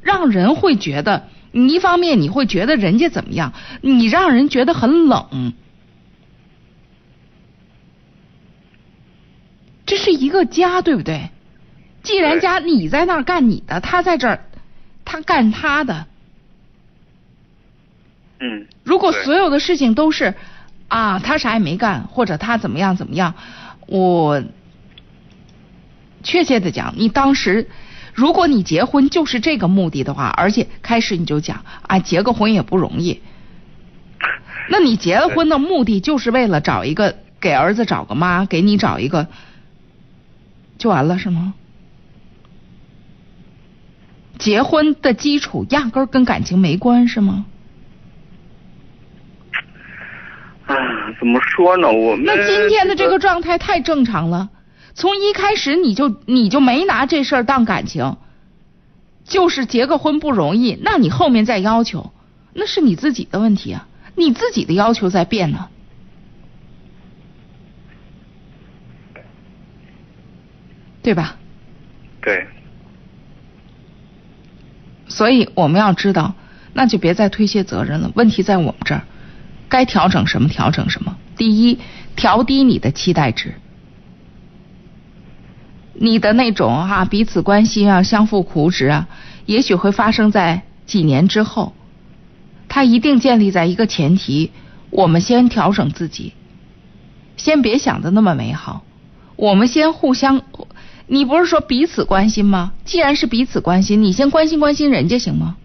[0.00, 5.52] 让人会觉得，你一方面你会觉得人家怎么样，你让人觉得很冷。
[9.86, 11.30] 这是一个家，对不对？
[12.04, 14.44] 既然家你在那儿干你的，他在这儿，
[15.04, 16.06] 他干他的。
[18.40, 20.34] 嗯，如果所有的事情都是
[20.88, 23.34] 啊，他啥也没干，或者他怎么样怎么样，
[23.86, 24.42] 我
[26.22, 27.68] 确切的讲，你当时
[28.14, 33.20] 如果你结婚就是这个目的的话，而且开始你就讲啊，结个婚也不容易，
[34.70, 39.26] 那你结了婚的目的就是为了找一个给儿子找个妈，给你找一个，
[40.78, 41.54] 就完了是吗？
[44.38, 47.46] 结婚的基础压根儿跟感情没关是吗？
[50.68, 50.76] 啊，
[51.18, 51.90] 怎么说呢？
[51.90, 54.50] 我们那今天的这个状态太正常了，
[54.94, 58.16] 从一开始你就你就没拿这事儿当感情，
[59.24, 62.12] 就是结个婚不容易，那你后面再要求，
[62.52, 65.68] 那是你自己的问题啊，你自己的要求在变呢。
[71.00, 71.36] 对吧？
[72.20, 72.46] 对，
[75.06, 76.34] 所以我们要知道，
[76.74, 78.12] 那就别再推卸责任了。
[78.14, 79.04] 问题在我们这儿，
[79.68, 81.16] 该调整什么调整什么。
[81.36, 81.78] 第一，
[82.16, 83.54] 调低你的期待值，
[85.94, 89.08] 你的那种啊彼此关心啊、相互扶持啊，
[89.46, 91.74] 也许会发生在几年之后。
[92.68, 94.50] 它一定建立在一个前提：
[94.90, 96.34] 我们先调整自己，
[97.36, 98.84] 先别想的那么美好，
[99.36, 100.42] 我们先互相。
[101.06, 102.72] 你不是说彼此关心吗？
[102.84, 105.56] 既然是彼此关心，你先关心关心人家行吗？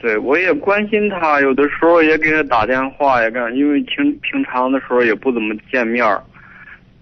[0.00, 6.22] 对，我也关心他，有的时候也给他打电话，呀干，因为平平常的时候也不怎么见面儿，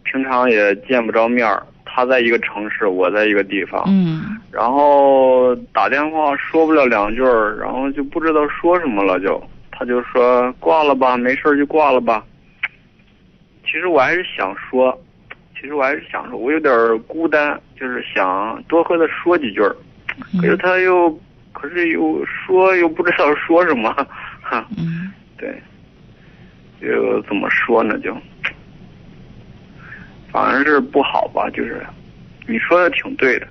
[0.03, 1.63] 平常也见不着面儿。
[1.85, 12.25] 他在一个城市，我在一个地方，嗯然后打电话说不了两句儿，然后就不知道说什么了就，他就说挂了吧，没事儿就挂了吧。
[13.65, 14.97] 其实我还是想说，
[15.55, 19.75] 其实我还是想说，我有点孤单，就是想多和他说几句儿，
[20.41, 21.09] 可是嗯他又，
[21.61, 23.93] 可是又说又不知道说什么，
[24.41, 25.61] 哈，嗯，对，
[26.81, 27.99] 就怎么说呢？
[27.99, 28.17] 就，
[30.31, 31.85] 反正是不好吧，就是，
[32.47, 33.49] 你说的挺对的，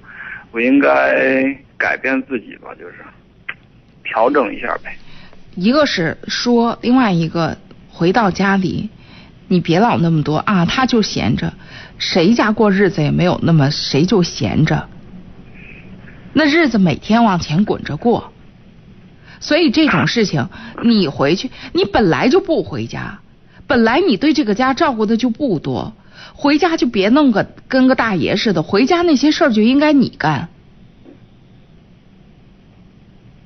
[0.51, 2.95] 我应该改变自己吧，就是，
[4.05, 4.95] 调整一下呗。
[5.55, 7.58] 一个是说，另外一个
[7.89, 8.89] 回到家里，
[9.49, 11.51] 你别老那么多啊，他就闲着，
[11.97, 14.88] 谁家过日子也没有那么谁就闲着，
[16.38, 18.31] 那日子每天往前滚着过，
[19.39, 20.49] 所以这种事情
[20.83, 23.21] 你回去，你本来就不回家，
[23.65, 25.93] 本来你对这个家照顾的就不多，
[26.35, 30.49] 回家就别弄个跟个大爷似的，回家那些事儿就应该你干。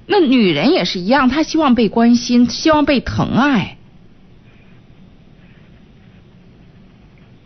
[0.06, 3.78] 那女人也是一样，她希望被关心，希望被疼爱。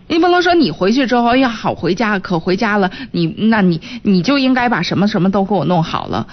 [0.07, 6.27] 你不能说你回去之后，哎呀，好回家，可回家了，你那你你就应该把什么什么都给我弄好了。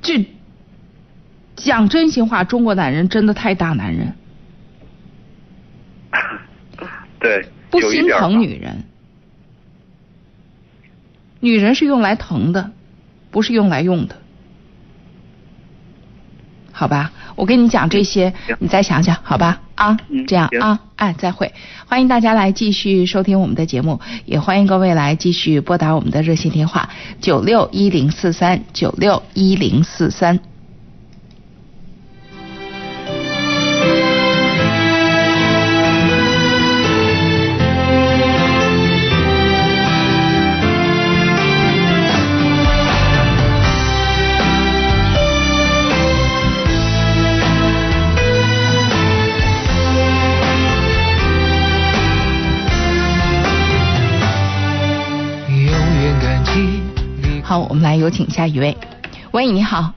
[0.00, 0.24] 这
[1.56, 4.14] 讲真心话，中国男人真的太大男人，
[7.20, 8.84] 对，不心疼女人。
[11.40, 12.70] 女人是用来疼的，
[13.30, 14.16] 不是用来用的。
[16.72, 19.60] 好吧，我跟你讲这些，你再想想，好吧？
[19.80, 21.54] 啊，嗯这样啊，哎，再会。
[21.86, 26.90] 欢迎大家来继续收听我们的节目，也欢迎各位来继续拨打我们的热线电话
[27.22, 30.38] 九六一零四三九六一零四三。
[58.10, 58.76] 有请下一位。
[59.30, 59.92] 喂，你好，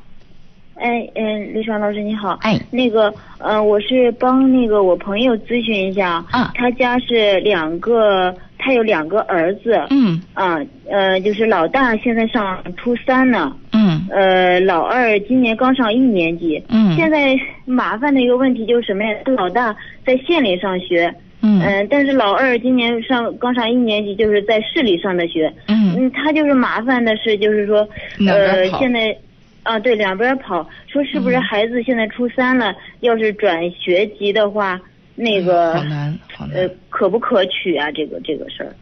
[0.76, 2.38] 哎，嗯，李爽老师你好。
[2.44, 6.24] 哎那个，呃，我是帮那个我朋友咨询一下。
[6.30, 9.84] 啊他家是两个，他有两个儿子。
[9.90, 16.64] 嗯啊，呃，就是老大现在上初三呢，嗯呃，老二今年刚上一年级。
[16.70, 17.36] 嗯现在
[17.66, 19.18] 麻烦的一个问题就是什么呀？
[19.26, 21.12] 老大在县里上学，
[21.46, 25.54] 嗯嗯、但是老二今年上刚上一年级，就是在市里上的学。
[25.68, 27.88] 嗯嗯，他就是麻烦的是，就是说，
[28.28, 29.16] 呃，现在，
[29.64, 34.80] 啊，对，两边跑，说是不是嗯孩子现在初三了，要是转学籍的话，
[35.16, 37.92] 那个，好难好难呃，可不可取啊？
[37.92, 38.74] 这个这个事儿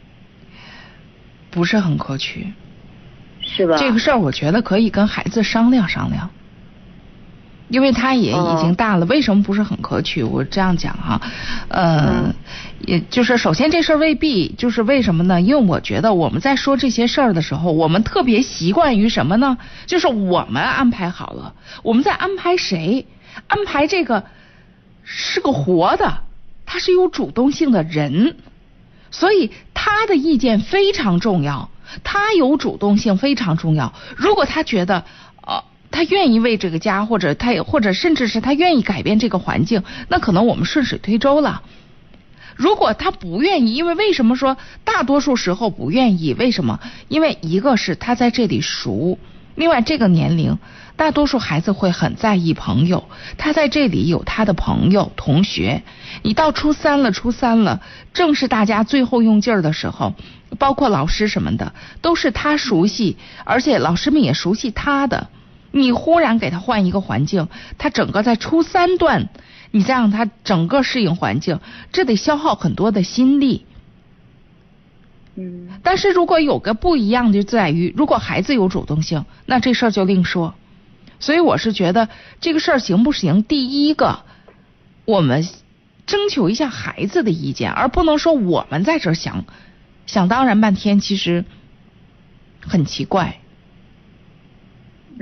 [1.50, 2.46] 不是很可取。
[3.44, 3.76] 是吧？
[3.76, 6.30] 这个事儿，我觉得可以跟孩子商量商量，
[7.72, 10.22] 因为他也已经大了，为什么不是很可取？
[10.22, 11.22] 我这样讲哈、
[11.70, 12.36] 呃，嗯
[12.86, 15.40] 也就是首先这事儿未必就是为什么呢？
[15.40, 19.58] 因为我觉得我们在说这些事儿的时候，我们特别习惯于什么呢？
[19.86, 23.08] 就是我们安排好了，我们在安排谁？
[23.48, 24.26] 安排这个
[25.04, 26.24] 是个活的，
[26.66, 28.36] 他是有主动性的人。
[29.14, 31.70] 所以他的意见非常重要，
[32.04, 33.94] 他有主动性非常重要。
[34.16, 35.04] 如果他觉得呃
[35.92, 41.62] 他愿意为这个家，或者他也或者甚至是他愿意改变这个环境，那可能我们顺水推舟了。
[42.56, 46.34] 如果他不愿意，因为为什么说大多数时候不愿意？
[46.34, 46.80] 为什么？
[47.08, 49.18] 因为一个是他在这里熟，
[49.56, 50.58] 另外这个年龄，
[50.96, 53.06] 大多数孩子会很在意朋友，
[53.38, 55.82] 他在这里有他的朋友、同学。
[56.22, 57.82] 你到初三了，初三了，
[58.14, 60.14] 正是大家最后用劲儿的时候，
[60.60, 65.30] 包括老师什么的，都是他熟悉，而且老师们也熟悉他的。
[65.72, 67.48] 你忽然给他换一个环境，
[67.78, 69.30] 他整个在初三段，
[69.72, 71.60] 你再让他整个适应环境，
[71.92, 73.66] 这得消耗很多的心力。
[75.36, 80.54] 嗯但是如果有个不一样的就在于，如果孩子有主动性，那这事儿就另说。
[81.22, 82.10] 所以我是觉得
[82.42, 83.44] 这个事儿行不行？
[83.44, 84.24] 第一个，
[85.06, 85.48] 我们
[86.06, 89.46] 征求一下孩子的意见，而不能说我们在这儿想
[90.06, 91.46] 想当然半天，其实
[92.60, 93.40] 很奇怪。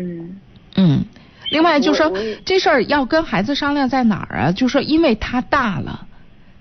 [0.01, 0.39] 嗯
[0.75, 1.05] 嗯，
[1.49, 2.11] 另外就说
[2.45, 4.51] 这事儿要跟孩子商量在哪儿啊？
[4.51, 6.07] 就说因为他大了，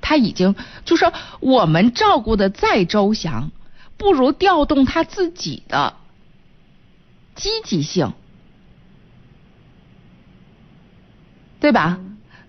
[0.01, 3.51] 他已经就说我们照顾的再周详，
[3.97, 5.95] 不如调动他自己的
[7.35, 8.13] 积极性，
[11.61, 12.01] 对吧？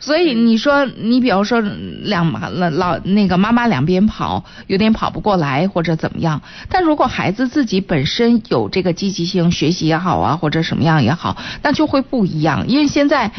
[0.01, 6.41] 所以你说，你比如说两老老那个妈妈两边跑，有点跑不过来或者怎么样。
[6.69, 12.69] 但如果孩子自己本身有这个积极性，学习也好啊，或者什么样也好，那就会不一样。
[12.69, 13.33] 因为现在，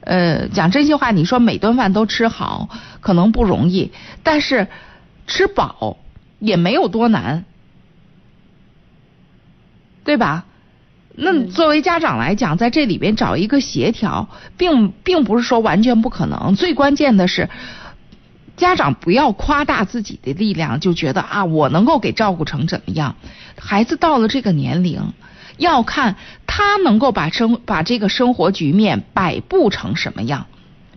[0.00, 2.70] 呃，讲真心话，你说每顿饭都吃好，
[3.02, 3.92] 可能不容易，
[4.22, 4.68] 但是
[5.26, 5.98] 吃饱
[6.38, 7.44] 也没有多难，
[10.02, 10.46] 对吧？
[11.18, 16.54] 那作为家长来讲，在这里边找一个协调，并并不是说完全不可能。
[16.54, 17.48] 最关键的是，
[18.58, 23.16] 家长不要夸大自己的力量，就觉得啊，我能够给照顾成怎么样。
[23.58, 25.14] 孩子到了这个年龄，
[25.56, 30.46] 要看他能够把生把这个生活局面摆布成什么样。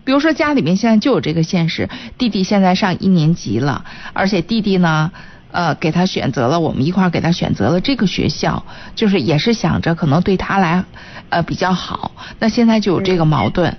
[0.04, 5.12] 比如说家里面现在就有这个现实，弟弟现在上一年级了，而且弟弟呢。
[5.52, 10.84] 呃，给他选择了，我们一块儿给他选择了这个学校，就是也是想着可能对他来，
[11.28, 12.12] 呃比较好。
[12.38, 13.76] 那现在就有这个矛盾，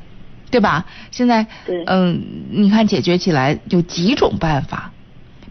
[0.49, 0.86] 对吧？
[1.11, 4.91] 现在，对嗯，你看解决起来有几种办法，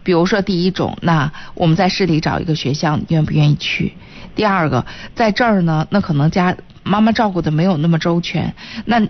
[0.03, 3.95] 比如说第一种，那我们在市里找一个学校，你愿不愿意去？
[4.35, 8.55] 第二个，在这儿呢，那可能家妈妈照顾的没有那么周全，
[8.85, 9.07] 那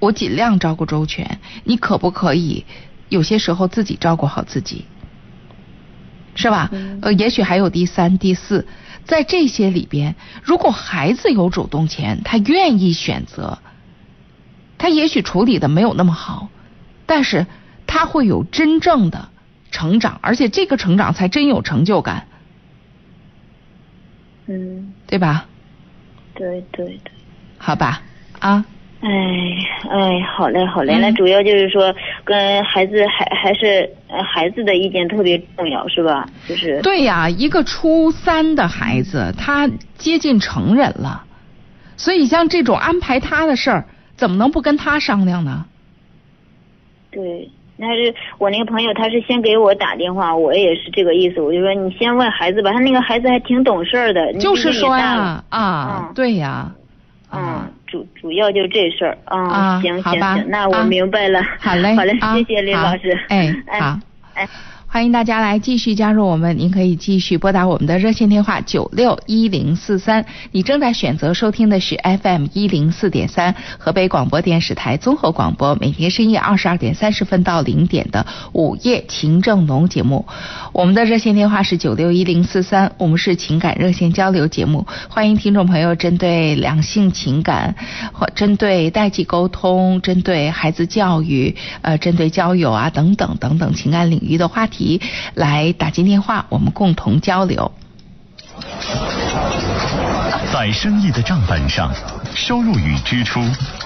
[0.00, 2.64] 我尽量照顾周全，你可不可以
[3.08, 4.84] 有些时候自己照顾好自己？
[6.34, 6.68] 是吧？
[6.72, 8.66] 嗯呃，也许还有第三、第四，
[9.04, 13.58] 在这些里边，如果孩子有主动权，他愿意选择，
[14.78, 16.48] 他也许处理的没有那么好，
[17.06, 17.46] 但是
[17.86, 19.28] 他会有真正的
[19.70, 22.26] 成长，而且这个成长才真有成就感，
[24.46, 25.46] 嗯，对吧？
[26.34, 27.12] 对对对。
[27.58, 28.02] 好吧，
[28.40, 28.64] 啊，
[29.06, 29.10] 哎
[29.90, 31.00] 哎，好嘞好嘞，嗯。
[31.02, 31.94] 那主要就是说
[32.24, 36.26] 跟孩子还还是呃孩子的意见特别重要，是吧？
[36.48, 41.22] 就是对呀，一个初三的孩子，他接近成人了，
[41.98, 43.84] 所以像这种安排他的事儿，
[44.16, 45.66] 怎么能不跟他商量呢？
[47.10, 56.12] 对，那是我那个朋友，他是先给我打电话，我也是这个意思，我就说你先问孩子吧，他那个孩子还挺懂事儿的，你就是说啊，嗯。
[56.14, 56.72] 对呀，
[57.94, 61.40] 主主要就这事儿啊啊行行行，那我啊明白了。
[61.60, 63.16] 好嘞， 好嘞，啊谢谢李老师。
[63.30, 63.96] 哎，好。
[64.34, 64.48] 哎，
[64.94, 70.24] 欢迎大家来继续加入我们，您可以继续拨打我们的热线电话九六一零四三。
[70.52, 80.24] 你正在选择收听的是 FM 一零四点三，河北广播电视台综合广播，每天深夜二十二点三十分到零点的午夜情正浓节目。
[80.72, 87.74] 我们的热线电话是九六一零四三，我们是情感热线交流节目，欢迎听众朋友针对两性情感
[88.12, 94.83] 或针对代际沟通、针对孩子教育、呃，针对交友啊等等等等情感领域的话题
[95.34, 97.70] 来打进电话，我们共同交流。
[100.52, 101.92] 在生意的账本上，
[102.34, 103.40] 收入与支出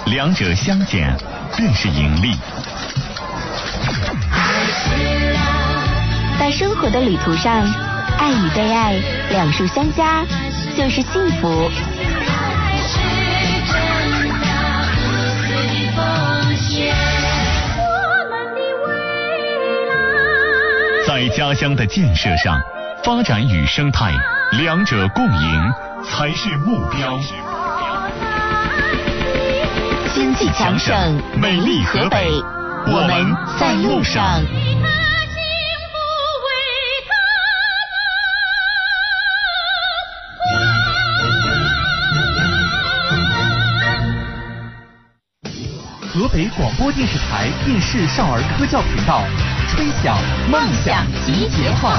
[0.06, 1.16] 两者相减
[1.56, 2.36] 便是盈利。
[6.38, 7.62] 在生活的旅途上，
[8.18, 8.94] 爱与被爱
[9.30, 10.24] 两数相加
[10.76, 11.70] 就是幸福。
[21.08, 22.60] 在家乡的建设上，
[23.02, 24.12] 发展与生态
[24.58, 25.72] 两者共赢
[26.04, 27.18] 才是目标。
[30.12, 30.94] 经济强省，
[31.40, 32.30] 美丽河北，
[32.88, 34.38] 我们在路上。
[46.18, 49.22] 河北广播电视台电视少儿科教频道，
[49.68, 50.18] 吹响
[50.50, 51.96] 梦想集结号。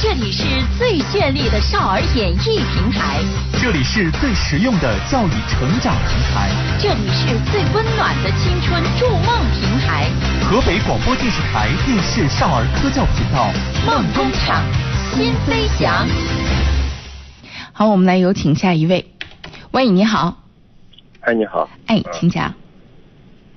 [0.00, 0.44] 这里是
[0.78, 3.18] 最绚丽的少儿演艺平台，
[3.60, 10.08] 这里是最实用的教育成长平台，这里是最温暖的青春筑梦平台。
[10.48, 13.50] 河北广播电视台电视少儿科教频道，
[13.84, 14.62] 梦工厂，
[15.12, 16.06] 新飞翔。
[17.72, 19.04] 好，我们来有请下一位。
[19.72, 20.44] 喂，你好，
[21.22, 21.68] 哎，你好。
[21.86, 22.54] 哎，请讲。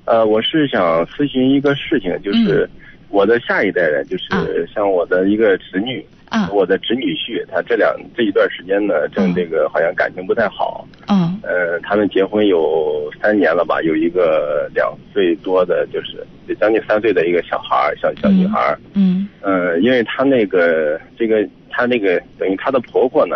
[0.10, 2.68] 呃，我是想咨询一个事情，就是
[3.10, 10.84] 我的下一代人，就是像我的一个侄女，啊，我的侄女婿，他这两这一段时间呢，正这个好像感情不太好。
[11.10, 11.40] 嗯。
[11.44, 16.26] 呃，他们结婚有三年了吧，有一个两岁多的，就是
[16.60, 18.80] 将近三岁的一个小孩，小小女孩儿。
[18.96, 19.30] 嗯。
[19.42, 23.36] 呃，因为她那个这个她那个等于她的婆婆呢。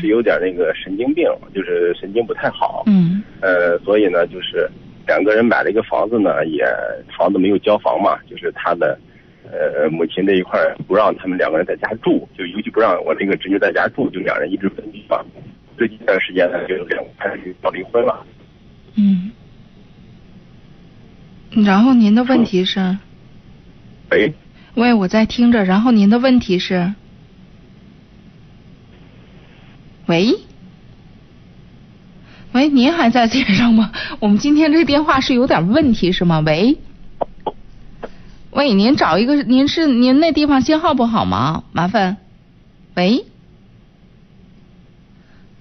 [0.00, 2.82] 是有点那个神经病，就是神经不太好。
[2.86, 3.22] 嗯。
[3.40, 4.68] 呃，所以呢，就是
[5.06, 6.64] 两个人买了一个房子呢，也
[7.16, 8.98] 房子没有交房嘛，就是他的
[9.44, 15.24] 呃母亲这一块不让他们两个人在家住，就尤其不让我那个侄女在家住，就两人一直分居嘛。
[15.78, 18.26] 最近一段时间呢，就两开始要离婚了。
[18.96, 19.30] 嗯。
[21.64, 22.98] 然后您的问题是？
[24.10, 24.32] 喂。
[24.74, 25.64] 喂，我在听着。
[25.64, 26.92] 然后您的问题是？
[30.06, 30.34] 喂，
[32.56, 33.92] 喂，您还在线上吗？
[34.18, 36.40] 我们今天这电话是有点问题是吗？
[36.40, 36.78] 喂，
[38.50, 41.64] 喂，您找一个，您是您那地方信号不好吗？
[41.72, 42.16] 麻烦，
[42.94, 43.26] 喂，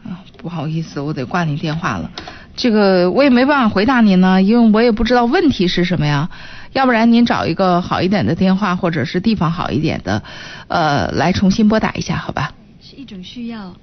[0.06, 2.10] 啊，不好意思，我得挂您电话了。
[2.56, 6.30] 这个我也没办法回答您呢，因为我也不知道问题是什么呀。
[6.72, 10.24] 要不然您找一个好一点的电话，或者是地方好一点的，
[10.70, 12.54] 呃，来重新拨打一下，好吧？
[12.82, 13.76] 是一种需要。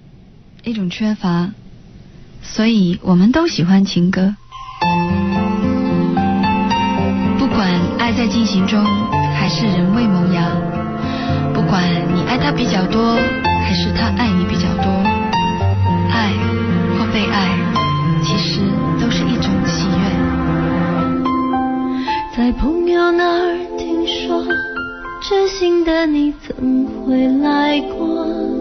[0.64, 1.50] 一种缺乏，
[2.42, 4.34] 所以我们都喜欢情歌。
[7.38, 7.68] 不管
[7.98, 8.84] 爱在进行中，
[9.34, 10.42] 还是人未萌芽；
[11.54, 11.82] 不管
[12.14, 13.16] 你爱他比较多，
[13.64, 14.90] 还是他爱你比较多，
[16.10, 16.32] 爱
[16.98, 17.48] 或被爱，
[18.22, 18.60] 其实
[19.00, 20.02] 都是一种喜悦。
[22.36, 24.44] 在朋友那儿听说，
[25.22, 28.51] 知心的你曾回来过。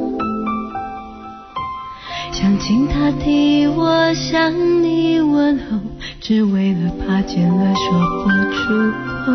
[2.42, 5.78] 想请他替我向你问候，
[6.20, 8.92] 只为了怕见了说不出
[9.26, 9.32] 口。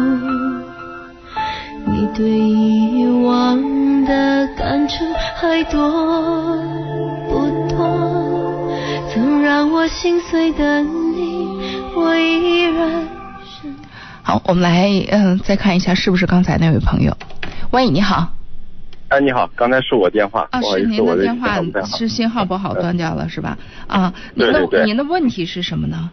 [1.85, 5.05] 你对以往的感触
[5.37, 5.89] 还多
[7.31, 8.69] 不多？
[9.15, 11.47] 曾让我心碎的你，
[11.95, 13.07] 我依然。
[14.25, 17.17] 好，我们来嗯、再看一下是不是刚才那位朋友。
[17.71, 18.33] 喂，你好。
[19.09, 21.61] 哎，你好，刚才是我电话，啊，是您的的电话。
[21.85, 23.57] 是信号不好断掉了是吧？
[23.87, 26.11] 啊，您的您的问题是什么呢？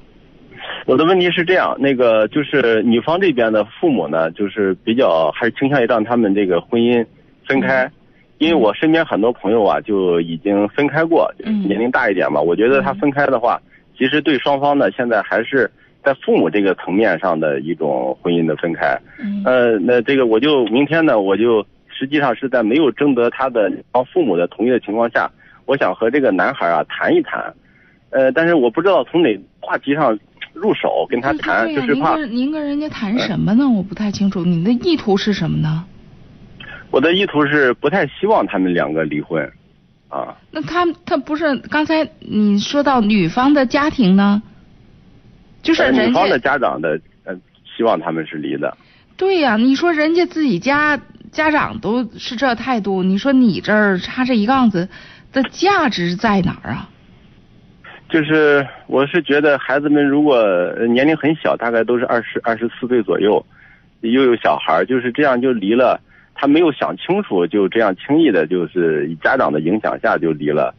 [0.86, 7.04] 我的问题是这样，那个就是女方这边的父母呢，就是比较还是倾向于让他们这个婚姻
[7.48, 7.89] 分开，
[8.38, 13.60] 因为我身边很多朋友啊就已经分开过，就是年龄大一点嘛，我觉得他分开的话，
[13.98, 15.70] 其实对双方呢现在还是
[16.04, 18.96] 在父母这个层面上的一种婚姻的分开。
[19.46, 21.66] 呃，那这个我就明天呢，我就
[21.98, 25.30] 实际上是在没有征得他的方父母的同意的情况下，
[25.66, 27.54] 我想和这个男孩啊谈一谈，
[28.10, 30.18] 呃，但是我不知道从哪话题上
[30.54, 33.70] 入手跟他谈，就是怕您跟您跟人家谈什么呢？
[33.70, 35.86] 我不太清楚，你的意图是什么呢？
[36.91, 39.44] 我的意图是不太希望他们两个离婚，
[40.10, 44.44] 啊，那他他不是刚才你说到女方的家庭呢？
[45.64, 47.34] 就是女方的家长的呃
[47.76, 48.78] 希望他们是离的，
[49.16, 51.00] 对呀、你说人家自己家
[51.34, 54.88] 家长都是这态度，你说你这儿插这一杠子
[55.34, 56.89] 的价值在哪儿啊？
[58.07, 63.43] 就是我是觉得孩子们如果呃年龄很小，大概都是二十二十四岁左右，
[64.01, 65.99] 又有小孩儿，就是这样就离了。
[66.36, 70.73] 他没有想清楚，就这样轻易的，就是以家长的影响下就离了，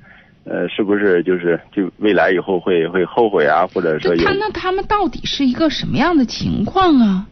[0.45, 7.27] 呃，是不是就是就未来以后会会后悔啊，或者说有就他那他们到底是一个什么样的情况啊？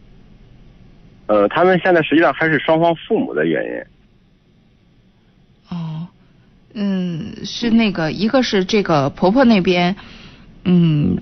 [1.27, 3.69] 呃，他们现在实际上还是双方父母的原因。
[5.69, 6.07] 哦，
[6.73, 9.95] 嗯，是那个，一个是这个婆婆那边，
[10.65, 11.17] 嗯，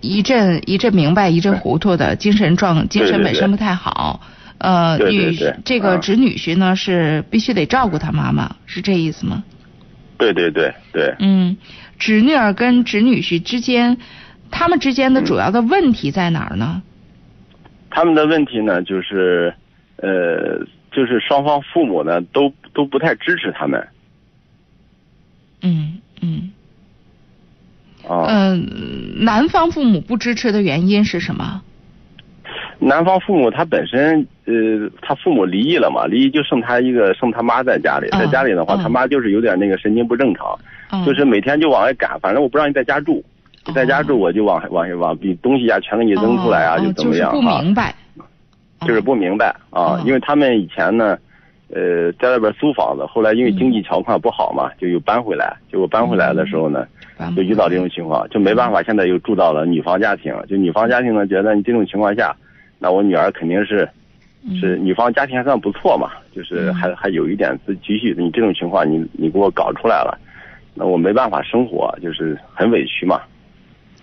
[0.00, 4.20] 一阵一阵明白一阵糊涂的，精神状精神本身不太好。
[4.58, 9.44] 呃，女这个啊侄女婿呢是必须得照顾他妈妈，是这意思吗？
[10.16, 11.56] 对对对对，嗯，
[11.98, 13.98] 侄女儿跟侄女婿之间，
[14.50, 16.82] 他们之间的主要的问题在哪儿呢？
[17.94, 19.54] 他们的问题呢，就是
[19.98, 20.58] 呃，
[20.90, 23.86] 就是双方父母呢都都不太支持他们。
[25.62, 26.50] 嗯嗯。
[28.08, 28.26] 啊。
[28.28, 31.62] 嗯、男方父母不支持的原因是什么？
[32.80, 38.82] 男方父母他本身呃，他父母离异了嘛，离异就剩他一个剩他妈在家里，嗯在家里的话，嗯。
[38.82, 40.58] 他妈就是有点那个神经不正常，
[40.90, 43.33] 嗯、就是每天就往外赶，反正我不让你在家住，你
[43.72, 47.62] 在家住我就往往往比东西呀全给你扔出来啊，哦哦怎么样就是不啊？
[47.62, 47.94] 明白。
[48.86, 51.16] 就是不明白啊哦，因为他们以前呢，
[51.72, 55.56] 呃，在外边租房子，后来因为经济条况不好嘛，就又搬回来。
[55.70, 56.86] 结果搬回来的时候呢，
[57.16, 60.34] 搬就遇到这种情况，就没办法，现在又住到了女方家庭。
[60.48, 62.36] 就女方家庭呢，觉得你这种情况下，
[62.78, 63.88] 那我女儿肯定是
[64.60, 68.14] 是女方家庭还算不错嘛，就是还还有一点自积蓄。
[68.18, 70.18] 你这种情况，你你给我搞出来了，
[70.74, 73.22] 那我没办法生活，就是很委屈嘛。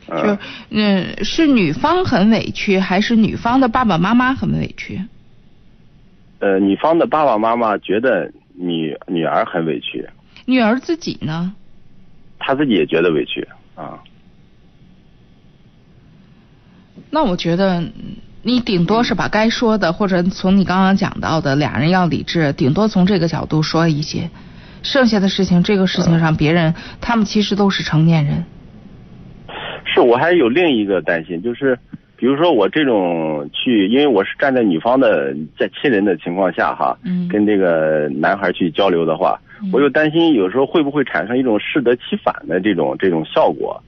[0.08, 0.40] 就嗯，
[0.70, 5.02] 嗯，是女方很委屈，还是女方的爸爸妈妈很委屈？
[6.40, 10.10] 呃，女方的爸爸妈妈觉得女女儿很委屈，
[10.46, 11.54] 女儿自己呢？
[12.40, 14.00] 她自己也觉得委屈啊。
[17.10, 17.94] 那我觉得嗯
[18.44, 24.30] 你顶多是把该说的，或者从你刚刚讲到的俩人要理智，顶多从这个角度说一些。
[24.82, 28.44] 剩下的事情，这个事情上，别人他们其实都是成年人。
[29.94, 31.78] 是我还有另一个担心，就是
[32.16, 39.40] 比如说我这种去，因为我是站在女方的在亲人的情况下哈，嗯跟这个男孩去交流的话，
[39.74, 43.82] 我又担心有时候会不会产生一种适得其反的这种这种效果。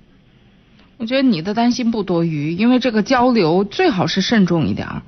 [0.98, 5.02] 我觉得你的担心不多余，因为这个交流最好是慎重一点儿。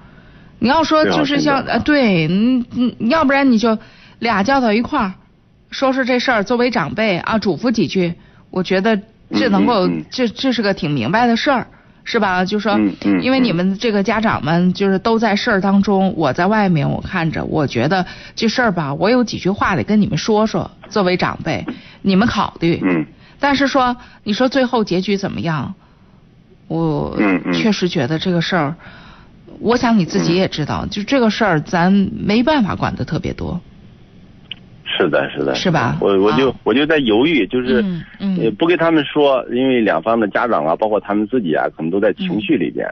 [0.60, 3.78] 你要说就是像呃，对，嗯嗯，要不然你就
[4.20, 5.14] 俩叫到一块儿，
[5.70, 8.14] 说说这事儿，作为长辈啊，嘱咐几句，
[8.50, 9.00] 我觉得
[9.32, 11.68] 这能够，嗯嗯嗯这这是个挺明白的事儿，
[12.04, 12.46] 是吧？
[12.46, 12.78] 就说，
[13.22, 18.06] 因为你们这个家长们就是都在事儿当中，我在外面我看着，我觉得
[18.36, 21.66] 这事儿吧，我有几句话得跟你们说说，作为长辈，
[22.02, 22.80] 你们考虑。
[22.84, 23.06] 嗯
[23.38, 25.76] 但是说，你说最后结局怎么样？
[26.68, 27.16] 我
[27.54, 28.76] 确实觉得这个事儿，
[29.60, 33.60] 我想你自己也知道，就这个事儿咱没办法管得特别多。
[34.98, 35.98] 是的，是的，是吧？
[36.02, 36.56] 我我就、啊。
[36.64, 38.38] 我就在犹豫，就是嗯嗯。
[38.38, 42.88] 也不跟他们说，因为两方的家长啊，包括他们自己啊，可能都在情绪里边。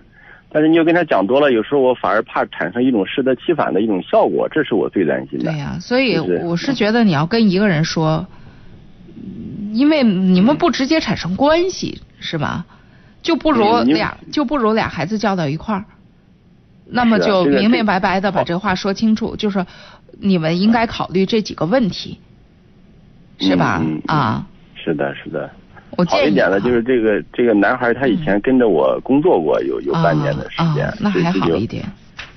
[0.52, 5.52] 但是你又跟他讲多了，有时候我反而怕产生一种适得其反的一种效果，这是我最担心的。
[5.52, 8.28] 对呀、所以我是觉得你要跟一个人说，
[9.72, 12.66] 因为你们不直接产生关系，是吧？
[13.24, 15.86] 就不如俩就不如俩孩子叫到一块儿，
[16.86, 19.66] 那么就明明白白的把这话说清楚，就是
[20.20, 22.20] 你们应该考虑这几个问题。
[23.40, 23.82] 是吧？
[23.84, 25.50] 嗯啊，是的，是的。
[25.98, 31.84] 我建议好一点的就是这个这个男孩，他以前跟着我工作过，有有半年的时间，啊，那还好一点。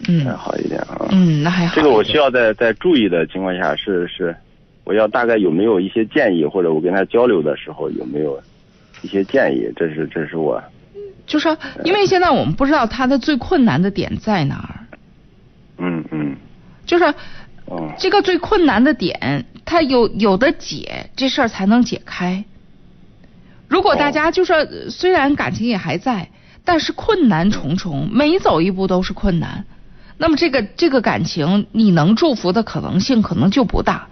[0.09, 1.07] 嗯，还好一点啊。
[1.11, 1.75] 嗯，那还好。
[1.77, 4.35] 这个我需要在在注意的情况下，是是，
[4.85, 8.41] 我要大概有没有一些建议，或者我跟他交流的时候有没有
[9.03, 9.71] 一些建议？
[9.77, 10.61] 这是这是我。
[11.27, 14.81] 就说，因为现在我们不知道他的最困难的点在哪儿。
[15.79, 16.35] 嗯嗯。
[16.85, 17.15] 就是，
[17.67, 17.93] 哦。
[17.99, 22.45] 这个最困难的点，他有有的解，这事儿才能解开。
[23.69, 26.31] 如果大家就说，虽然感情也还在，
[26.65, 29.65] 但是困难重重，每走一步都是困难，
[30.19, 34.07] 那么这个这个感情，你能祝福的可能性可能就不大。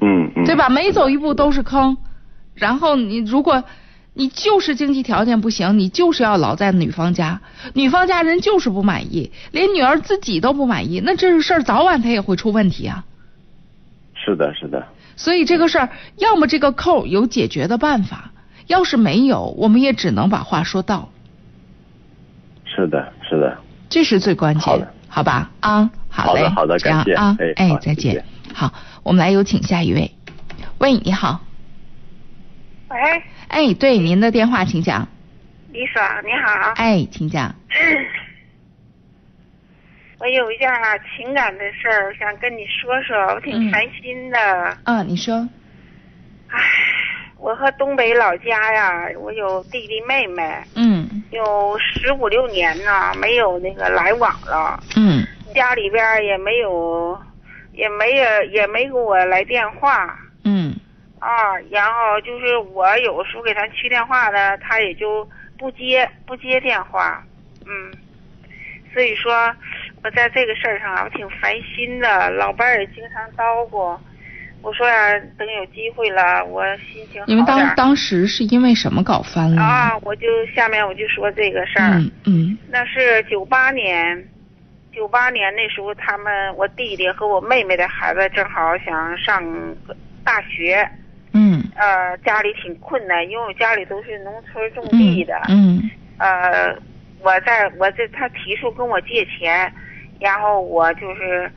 [0.00, 0.44] 嗯嗯。
[0.44, 0.68] 对吧？
[0.68, 1.96] 每走一步都是坑，
[2.54, 3.62] 然后你如果
[4.20, 7.40] 你就是经济条件不行，你就是要老在女方家，
[7.72, 13.02] 女方家人就是不满意，连女儿自己都不满意，那这个事儿早晚他也会出问题啊。
[14.14, 14.86] 是的，是的。
[15.16, 18.30] 所以这个事儿，要么这个扣有解决的办法，
[18.66, 21.08] 要是没有，我们也只能把话说到。
[22.66, 23.56] 是的，是的。
[23.88, 24.62] 这是最关键。
[24.62, 28.22] 好的，好吧，啊，好嘞，好的，感谢啊，哎，再见。
[28.52, 28.70] 好，
[29.02, 30.10] 我们来有请下一位。
[30.76, 31.40] 喂，你好。
[32.90, 33.22] 喂。
[33.50, 35.08] 哎，对，您的电话请讲。
[35.72, 36.72] 李爽，你好。
[36.76, 37.52] 哎，请讲。
[40.20, 40.70] 我有一件
[41.16, 44.38] 情感的事儿想跟你说说，我挺烦心的。
[44.84, 45.48] 啊，你说。
[46.48, 46.60] 唉，
[47.38, 50.48] 我和东北老家呀，我有弟弟妹妹。
[50.76, 51.24] 嗯。
[51.32, 54.80] 有十五六年呢，没有那个来往了。
[54.96, 55.26] 嗯。
[55.52, 57.20] 家里边也没有，
[57.72, 60.16] 也没有，也没给我来电话。
[61.20, 61.28] 嗯。
[61.28, 67.22] 啊，然后就是我有时候给他去电话呢，他也就不接，不接电话。
[67.66, 67.92] 嗯。
[68.92, 69.54] 所以说。
[70.02, 73.94] 我在这个事儿上啊，我挺烦心的，老伴儿也经常叨咕。
[74.62, 79.60] 我说呀，等有机会了，我心情好你们当当时是因为什么搞翻了？
[79.60, 81.98] 啊，我就下面我就说这个事儿。
[81.98, 82.58] 嗯嗯。
[82.70, 84.26] 那是九八年，
[84.90, 89.44] 九八年那时候，他们我弟弟和我妹妹的孩子正好想上
[90.24, 90.90] 大学。
[91.76, 92.10] 嗯。
[92.10, 95.40] 呃，家里挺困难，因为我家里都是农村种地的。
[95.48, 95.90] 嗯。
[96.18, 96.76] 呃，
[97.20, 99.72] 我在我这他提出跟我借钱。
[100.20, 101.50] 然后我就是，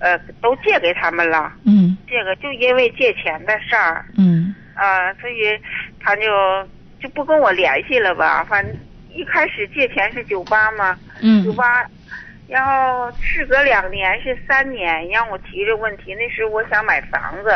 [0.00, 1.52] 呃，都借给他们了。
[1.66, 1.94] 嗯。
[2.08, 4.06] 这个就因为借钱的事儿。
[4.16, 4.54] 嗯。
[4.74, 5.54] 啊，所以
[6.00, 6.22] 他就
[6.98, 8.42] 就不跟我联系了吧？
[8.48, 8.74] 反正
[9.12, 10.98] 一开始借钱是九八嘛。
[11.20, 11.44] 嗯。
[11.44, 11.84] 九八，
[12.48, 16.14] 然后事隔两年是三年，让我提这问题。
[16.14, 17.54] 那时候我想买房子，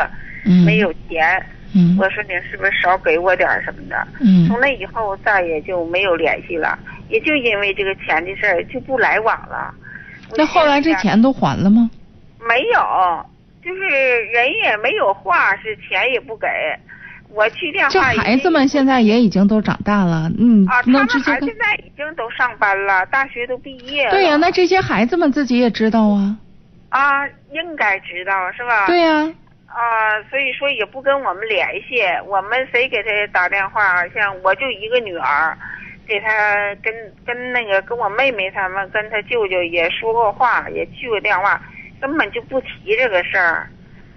[0.63, 1.43] 没有钱。
[1.75, 1.97] 嗯。
[1.99, 4.07] 我说你是不是少给我点什么的？
[4.19, 4.47] 嗯。
[4.47, 6.77] 从那以后再也就没有联系了，
[7.09, 9.73] 也就因为这个钱的事儿就不来往了。
[10.37, 11.89] 那后来这钱都还了吗？
[12.39, 13.25] 没有，
[13.63, 13.81] 就是
[14.31, 16.47] 人也没有话，是钱也不给。
[17.33, 17.89] 我去电话。
[17.89, 21.23] 这孩子们现在也已经都长大了，嗯，啊，他们现
[21.57, 24.11] 在已经都上班了，大学都毕业了。
[24.11, 26.35] 对呀，那这些孩子们自己也知道啊。
[26.89, 28.85] 啊，应该知道是吧？
[28.87, 29.19] 对呀。
[29.19, 29.33] 啊，
[30.29, 34.07] 所以说也不跟我们联系，我们谁给他打电话？
[34.09, 35.57] 像我就一个女儿。
[36.07, 36.93] 给他跟
[37.25, 41.61] 跟那个跟我妹妹他们跟他舅舅也说过话，也去过电话，
[42.01, 43.69] 根本就不提这个事儿。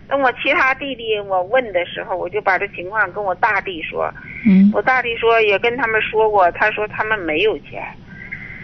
[0.09, 4.13] 等我其他弟弟我问的时候，我就把这情况跟我大弟说。
[4.45, 4.73] 嗯。
[4.75, 7.85] 我大弟说也跟他们说过，他说他们没有钱。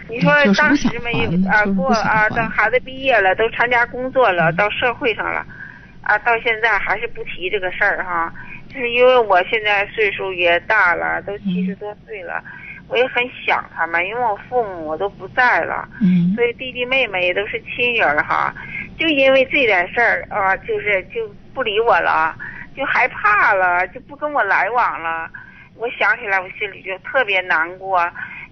[0.09, 1.63] 你说当时没有啊？
[1.77, 5.45] 过啊，等孩子毕业了，都参加工作了，到社会上了，
[6.03, 8.33] 啊，到现在还是不提这个事儿哈。
[8.69, 12.43] 就是因为我现在岁数也大了，都七十多岁了。
[12.87, 18.53] 我也很想他们，因为我父母都不在了，嗯，所以弟弟妹妹也都是亲人哈。
[18.97, 22.35] 就因为这点事儿啊，就是就不理我了，
[22.75, 25.29] 就害怕了，就不跟我来往了。
[25.75, 28.05] 我想起来，我心里就特别难过。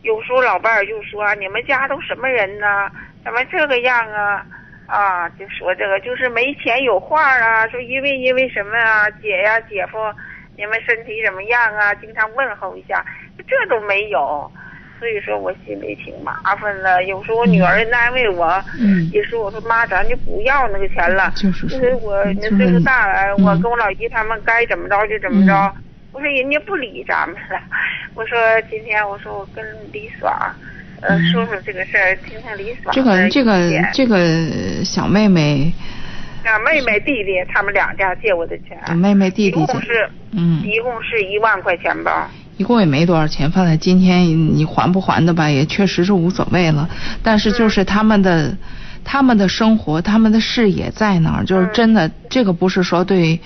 [0.03, 2.89] 有时候老伴儿就说：“你们家都什么人呢？
[3.23, 4.45] 怎么这个样啊？”
[4.89, 9.09] 啊，就说这个就是没钱有话啊，说因为因为什么啊？
[9.21, 9.97] 姐呀，姐夫，
[10.57, 11.93] 你们身体怎么样啊？
[11.95, 13.05] 经常问候一下。
[13.47, 14.51] 这都没有，
[14.99, 17.03] 所以说我心里挺麻烦的。
[17.05, 18.45] 有时候我女儿安慰我，
[18.79, 21.31] 嗯也说我说妈，咱就不要那个钱了。
[21.35, 25.73] 就是我那岁数大了，我跟我老姨他们该怎么着就怎么着。
[26.11, 27.59] 我说人家不理咱们了。
[28.13, 28.37] 我说
[28.69, 30.31] 今天我说我跟李爽，
[31.01, 35.73] 呃，说说这个事儿，听听李爽这个这个这个小妹妹。
[36.43, 38.97] 啊，妹妹弟弟他们两家借我的钱。
[38.97, 39.61] 妹妹弟弟。
[39.61, 42.29] 一共是嗯，一共是一万块钱吧。
[42.57, 44.25] 一共也没多少钱，放在今天
[44.55, 46.89] 你还不还的吧，也确实是无所谓了。
[47.23, 48.57] 但是就是他们的，
[49.05, 51.45] 他们的生活、他们的事业在哪儿？
[51.45, 53.39] 就是真的，这个不是说对，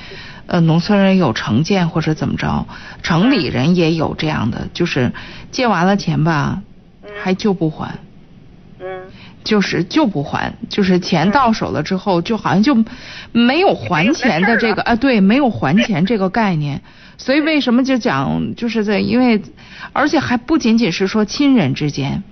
[0.47, 2.65] 呃，农村人有成见或者怎么着，
[3.03, 5.11] 城里人也有这样的，就是
[5.51, 6.61] 借完了钱吧，
[7.21, 7.93] 还就不还。
[8.79, 8.85] 嗯。
[9.43, 12.81] 就是就不还，就是钱到手了之后，就好像就
[13.33, 16.81] 没有还钱的这个啊，对，没有还钱这个概念。
[17.17, 19.41] 所以为什么就讲，就是在因为，
[19.91, 22.23] 而且还不仅仅是说亲人之间，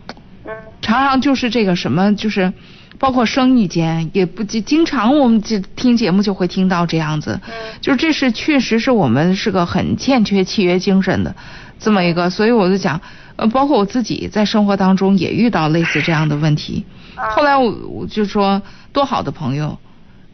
[0.81, 2.53] 常常就是这个什么，就是
[2.97, 7.37] 包括生意间，也不经经常我们就听节目就会听到这样子，
[7.81, 11.35] 就这是确实是我们是个很欠缺契约精神的
[11.77, 13.01] 这么一个，所以我就讲，
[13.41, 16.85] 呃，包括我自己在生活当中也遇到类似这样的问题。
[17.17, 18.61] 后来我我就说，
[18.93, 19.79] 多好的朋友，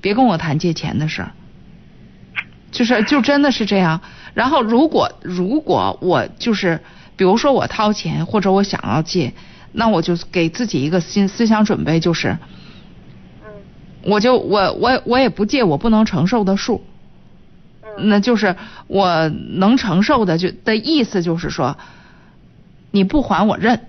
[0.02, 1.32] 别跟我谈借钱的事儿，
[2.70, 4.02] 就是就真的是这样。
[4.34, 6.82] 然后如果如果我就是，
[7.16, 9.34] 比如说我掏钱或者我想要借，
[9.72, 12.38] 那我就给自己一个心思想准备，就是，
[14.04, 16.84] 我就我我我也不借我不能承受的数，
[17.98, 21.78] 那就是我能承受的就的意思就是说，
[22.92, 23.82] 你不还我认，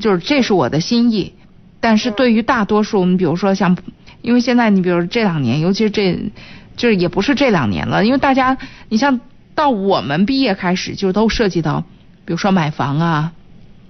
[0.00, 1.34] 就是这是我的心意。
[1.80, 3.76] 但是对于大多数，你比如说像，
[4.22, 6.32] 因为现在你比如这两年，尤其是这，
[6.76, 8.56] 就是也不是这两年了，因为大家，
[8.88, 9.20] 你像
[9.54, 11.84] 到我们毕业开始，就都涉及到，
[12.24, 13.32] 比如说买房啊，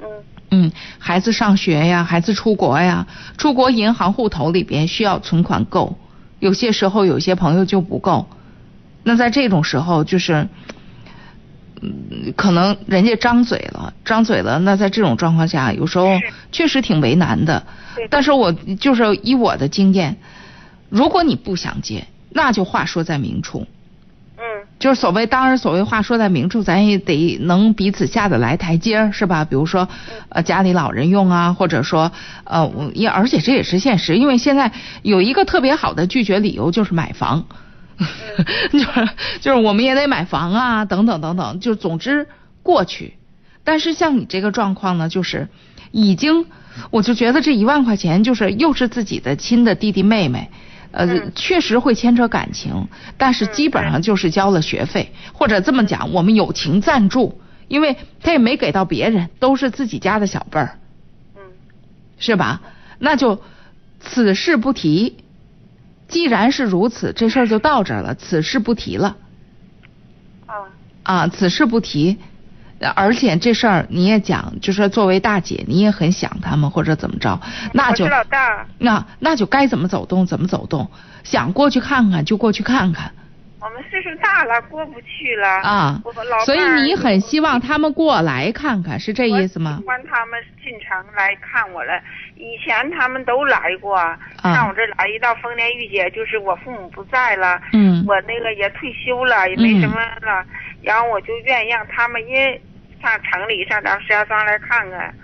[0.00, 0.06] 嗯，
[0.50, 5.96] 嗯，孩子上学呀，孩子出国呀，出国银行户头里边需要存款够，
[6.40, 8.26] 有些时候有些朋友就不够，
[9.04, 10.48] 那在这种时候就是。
[12.36, 16.18] 可能人家张嘴了，张嘴了，那在这种状况下，有时候
[16.52, 17.62] 确实挺为难的。
[18.10, 20.16] 但是我就是以我的经验，
[20.88, 23.66] 如果你不想接，那就话说在明处。
[24.36, 24.42] 嗯。
[24.78, 29.44] 就是所谓，当然所谓话说在明处，咱也得能彼此下得来台阶，是吧？
[29.44, 29.88] 比如说，
[30.28, 32.10] 呃，家里老人用啊，或者说，
[32.44, 34.72] 呃，也而且这也是现实，因为现在
[35.02, 37.46] 有一个特别好的拒绝理由就是买房。
[38.72, 39.08] 就是
[39.40, 42.26] 就是我们也得买房啊，等等等等，就总之
[42.62, 43.14] 过去。
[43.62, 45.48] 但是像你这个状况呢，就是
[45.90, 46.46] 已经，
[46.90, 50.50] 我就觉得这一万块钱就是又是自己的亲的弟弟妹妹，
[50.90, 60.78] 呃，确实会牵扯感情，但是基本上就是交了学费，或者这么讲，我们友情赞助，因为他也没给到别人，都是自己家的小辈儿，
[61.36, 61.42] 嗯，
[62.18, 62.60] 是吧？
[62.98, 63.40] 那就
[64.00, 65.23] 此事不提。
[66.08, 69.16] 既然是如此，这事儿就到这儿了，此事不提了。
[70.46, 70.54] 啊
[71.02, 72.18] 啊，此事不提，
[72.94, 77.40] 而且这事儿你也讲，就说作为大姐，你也很想他们或者怎么着，
[77.72, 80.90] 那就老大，那那就该怎么走动怎么走动，
[81.24, 83.12] 想过去看看就过去看看。
[83.64, 85.98] 我们岁数大了，过不去了啊。
[86.44, 89.78] 所以你很希望他们过来看看，是这意思吗？
[89.80, 91.98] 喜欢他们进城来看我了。
[92.36, 93.96] 以前他们都来过，
[94.42, 100.44] 上我这来一到丰年御姐，就是我父母不在了，嗯，我那个也退休了，也没什么了，
[100.82, 102.60] 然后我就愿意让他们也
[103.00, 105.14] 上城里上咱石家庄来看看，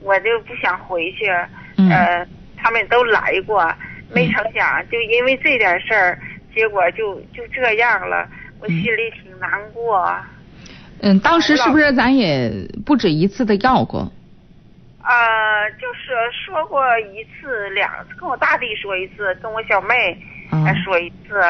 [0.00, 1.26] 我就不想回去，
[1.90, 2.24] 呃，
[2.56, 3.68] 他们都来过，
[4.14, 6.16] 没成想就因为这点事儿。
[6.54, 8.28] 结果就就这样了，
[8.60, 10.10] 我心里挺难过。
[11.02, 12.52] 嗯，当时是不是咱也
[12.84, 14.10] 不止一次的要过？
[15.02, 16.12] 呃，就是
[16.44, 20.14] 说过一次两次，跟我大弟说一次，跟我小妹
[20.84, 21.40] 说一次，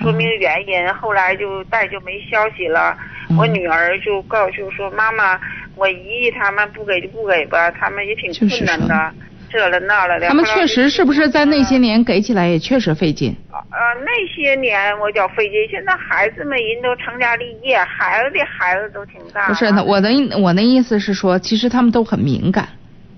[0.00, 0.92] 说明原因。
[0.94, 2.98] 后来就再就没消息了。
[3.38, 5.38] 我女儿就告诉说妈妈，
[5.76, 9.14] 我姨他们不给就不给吧，他们也挺困难的。
[9.50, 13.34] 这了那了的，他们确实是不是在那些年给起来也确实费劲？
[13.52, 19.46] 呃，那些年我叫费劲，现在孩子们人都成家立业，孩子的孩子都挺大。
[19.48, 22.68] 不是的，我的我的意思是说，其实他们都很敏感，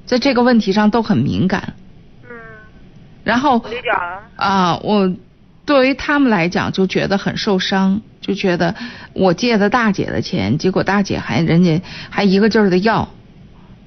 [0.06, 1.74] 在这个问题上都很敏感。
[2.24, 2.36] 嗯。
[3.24, 3.64] 然后
[4.36, 5.12] 啊，我
[5.64, 8.74] 对于他们来讲就觉得很受伤，就觉得
[9.12, 13.08] 我借的大姐的钱，结果大姐还人家还一个劲儿的要。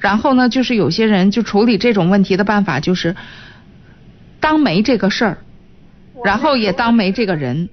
[0.01, 3.15] 然后呢，就是有些人就处理这种问题的办法就是
[4.39, 5.37] 当没这个事儿，
[6.25, 7.69] 然后也当没这个人。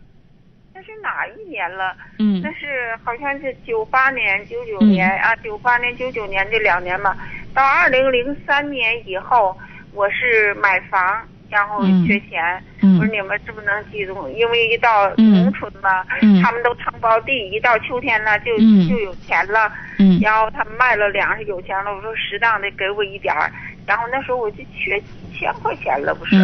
[0.75, 1.97] 那是哪一年了？
[2.19, 2.43] 嗯。
[2.43, 7.17] 那是好像是九八年、九九年啊，九八年、九九年这两年吧。
[7.55, 9.57] 到二零零三年以后，
[9.95, 11.27] 我是买房。
[11.51, 12.63] 然后缺钱，
[12.99, 14.29] 我说你们是不是能记住？
[14.29, 16.05] 因为一到农村嘛，
[16.43, 18.55] 他们都承包地，一到秋天了就
[18.89, 19.73] 就有钱了。
[20.21, 23.51] 然后他们卖了粮食有钱了，我说适当的给我一点儿。
[23.87, 26.37] 然后那时候我就缺几千块钱了，不是？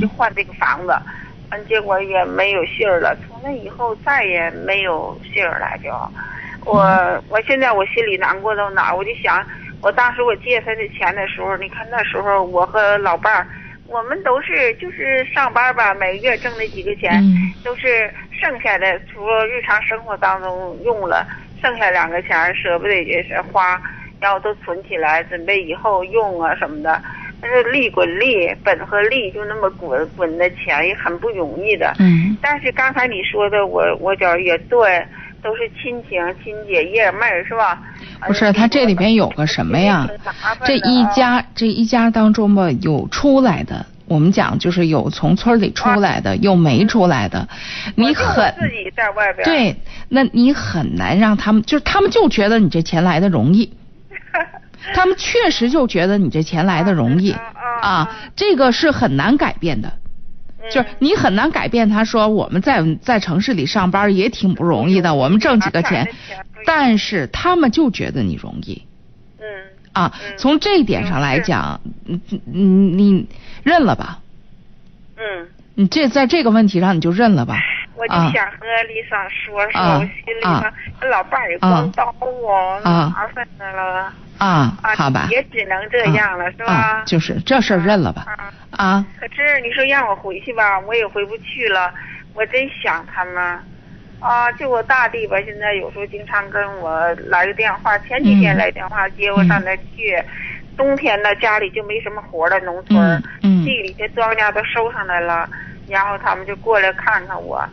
[0.00, 0.96] 就换这个房子，
[1.50, 3.14] 嗯，结果也没有信儿了。
[3.26, 5.90] 从那以后再也没有信儿了，就
[6.64, 6.82] 我
[7.28, 8.96] 我现在我心里难过到哪儿？
[8.96, 9.44] 我就想，
[9.82, 13.46] 我当时我借他的钱的时候，你看那时候我和老伴儿。
[13.88, 17.34] 我们都是就是上班吧，每个月挣那几个钱，嗯
[17.64, 21.26] 都是剩下的，除了日常生活当中用了，
[21.60, 23.80] 剩下两个钱舍不得也是花，
[24.20, 27.02] 然后都存起来，准备以后用啊什么的。
[27.40, 31.94] 但是利滚利，本和利就那么滚滚的钱也很不容易的。
[31.98, 35.06] 嗯但是刚才你说的，我我觉得也对，
[35.42, 37.80] 都是亲情、亲姐、爷妹儿是吧？
[38.26, 40.08] 不是，他这里边有个什么呀？
[40.64, 47.48] 这一家这一家当中吧，有出来的，我们讲就是有从村里出来的，有没出来的，
[47.94, 49.44] 你很自己在外边。
[49.44, 49.76] 对，
[50.08, 53.72] 那你很难让他们，就是他们就觉得你这钱来的容易，
[54.94, 57.32] 他们确实就觉得你这钱来的容易
[57.80, 59.92] 啊，这个是很难改变的。
[60.70, 66.08] 就是你很难改变，他说我们在在城市里上班也挺不容易的，我们挣几个钱，
[66.64, 68.84] 但是他们就觉得你容易。
[69.40, 69.46] 嗯。
[69.92, 72.20] 啊，从这一点上来讲，嗯
[72.52, 73.26] 嗯，你
[73.62, 74.18] 认了吧。
[75.16, 75.48] 嗯。
[75.74, 77.56] 你这在这个问题上你就认了吧。
[77.94, 78.58] 我就啊想和
[78.88, 84.12] 李桑说说，心里啊头，老伴儿也光叨我，啊麻烦的了。
[84.38, 85.26] 啊，好吧。
[85.30, 86.72] 也只能这样了，是吧？
[86.72, 88.26] 啊，就是这事儿认了吧。
[88.70, 89.04] 啊。
[89.20, 91.92] 可是你说让我回去吧，我也回不去了。
[92.34, 93.58] 我真想他们。
[94.20, 100.20] 啊，就我大弟吧，现在有时候经常跟我来个电话，前几天嗯来电话接我上那去。
[100.76, 102.98] 冬天呢，家里就没什么活了，农村、
[103.42, 105.48] 嗯嗯地里的庄稼都收上来了，
[105.88, 107.64] 然后他们就过来看看我。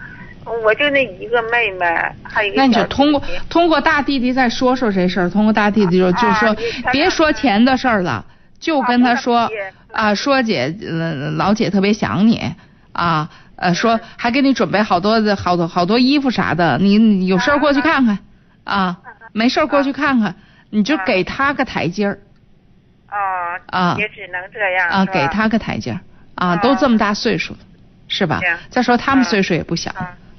[0.63, 1.85] 我就那一个妹妹，
[2.23, 6.55] 还有一个那你就通过通过大弟弟再说说这事儿，通过大弟弟就就说
[6.91, 8.25] 别说钱的事儿了，
[8.59, 9.49] 就跟他说
[9.91, 12.53] 啊，说姐呃老姐特别想你
[12.91, 18.19] 啊，呃说还给你准备好多的好多好多衣服啥的，你你有事儿过去看看
[18.63, 18.97] 啊，
[19.33, 20.35] 没事儿过去看看，
[20.69, 22.19] 你就给他个台阶儿。
[23.07, 23.17] 啊
[23.67, 23.95] 啊。
[23.97, 25.99] 也只能这样啊，给他个台阶儿
[26.35, 27.59] 啊，都这么大岁数了，
[28.07, 28.41] 是吧？
[28.69, 29.91] 再说他们岁数也不小，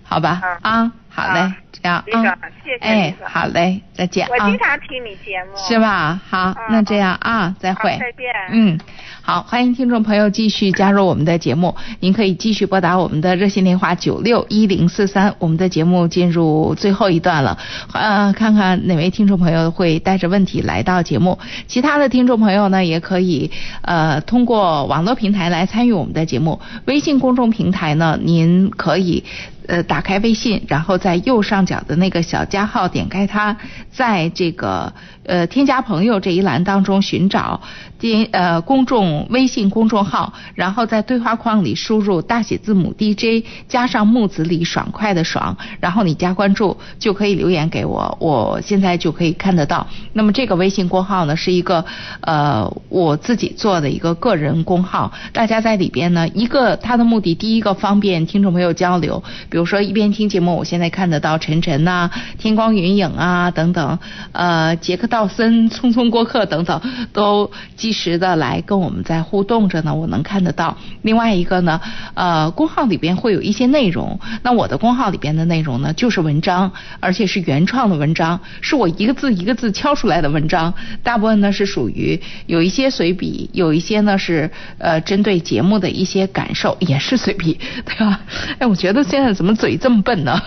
[0.09, 0.41] 好吧？
[0.63, 4.59] 啊，好嘞，这样啊谢谢哎好嘞，再见啊我经。
[4.59, 5.57] 常听你节目。
[5.57, 6.21] 是吧？
[6.29, 7.91] 好，那这样啊，再会。
[7.99, 8.79] 再见嗯，
[9.23, 15.35] 好，欢迎听众朋友继续加入我们的节目，您可以继续拨打我们的热线电话九六一零四三。
[15.39, 17.57] 我们的节目进入最后一段了，
[17.93, 21.39] 呃，看看哪位听众朋友会带着问题来到节目。
[21.67, 23.51] 其他的听众朋友呢，也可以
[23.83, 26.61] 呃通过网络平台来参与我们的节目。
[26.85, 29.25] 微信公众平台呢，您可以。
[29.67, 33.57] 呃，打开微信，然后在右上角的那个小加号点开它，
[33.91, 34.93] 在这个
[35.27, 37.61] 呃添加朋友这一栏当中寻找
[37.99, 49.87] 点呃公众微信公众号，然后在对话框里输入大写字母 DJ 加上木子李爽快的爽，然后你加关注就可以留言给我，我现在就可以看得到。
[50.13, 51.85] 那么这个微信公号呢是一个
[52.21, 59.23] 呃我自己做的一个个人公号，大家在里边呢一个它的目的第一个方便听众朋友交流。
[59.49, 63.99] 比如说一边听节目，我现在看得到晨晨呐、天光云影啊等等，
[64.33, 66.81] 呃，杰克森、匆匆过客等等，
[67.13, 70.77] 都及时的来跟我们在互动着呢，我能看得到。
[71.03, 71.81] 另外一个呢，
[72.15, 88.21] 呃，公号里边会有一些内容，那我的公号里边的内容呢，就是文章，而且是原创的文章，是我一个字一个字敲出来的文章，大部分呢是属于有一些随笔，有一些呢是呃针对节目的一些感受，也是随笔，对吧？
[88.59, 90.43] 哎，我觉得现在怎么嘴这么笨呢？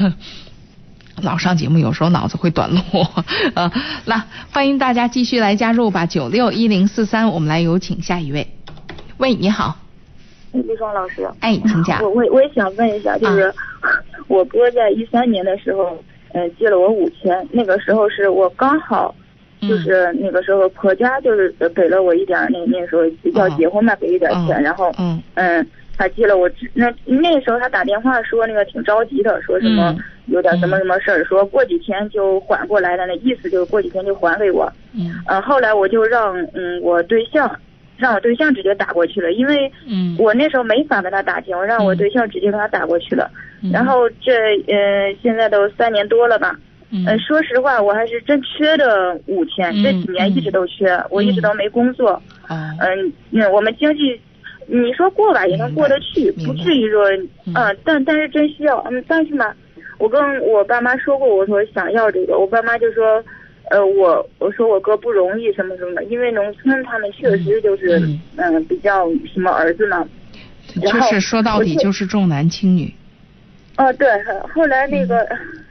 [1.22, 2.80] 老上节目有时候脑子会短路
[3.53, 3.72] 啊。
[4.05, 8.47] 那欢迎大家继续来加入吧，九六一零四三，我们来有请下一位。
[9.17, 9.76] 喂，你好，
[10.51, 12.01] 李双老师，哎，请讲。
[12.01, 13.53] 我我我也想问一下，就是、
[14.28, 15.97] 我哥在一三年的时候，
[16.34, 19.13] 嗯、借了我五千，那个时候是我刚好。
[19.61, 23.01] 就是那个时候，婆家就是给了我一点，那那时候
[23.34, 25.67] 要结婚嘛，给一点钱，然后嗯嗯，
[26.00, 29.93] 他借了我，那那时候他打电话说那个挺着急的，说什么
[30.28, 34.72] 有点什么什么事儿，说过几天就缓过来的，那意思就是过几天就还给我。
[34.93, 37.54] 嗯呃，后来我就让嗯我对象，
[37.97, 43.30] 让我对象直接打过去了，因为嗯我那时候没法跟他打钱，我让我对象直接跟他打过去了。
[43.62, 44.32] 嗯然后这
[44.70, 46.58] 呃现在都三年多了吧。
[46.91, 52.20] 嗯呃，说实话，我还是真缺的五千，这几年一直都缺，我一直都没工作。
[52.47, 54.20] 嗯嗯，嗯，我们经济，
[54.72, 57.09] 你说过吧也能过得去，不至于说，
[57.55, 59.51] 嗯，但但是真需要，嗯，但是嘛，
[59.97, 63.24] 我跟我爸妈说过，我说想要这个，我爸妈就说，
[63.72, 67.99] 呃，我我说我哥不容易什么什么的，因为农村他们确实就是，
[68.36, 70.07] 嗯，比较什么儿子嘛，
[70.80, 72.93] 就是说到底就是重男轻女。
[73.78, 74.07] 哦，对，
[74.53, 75.26] 后来那个，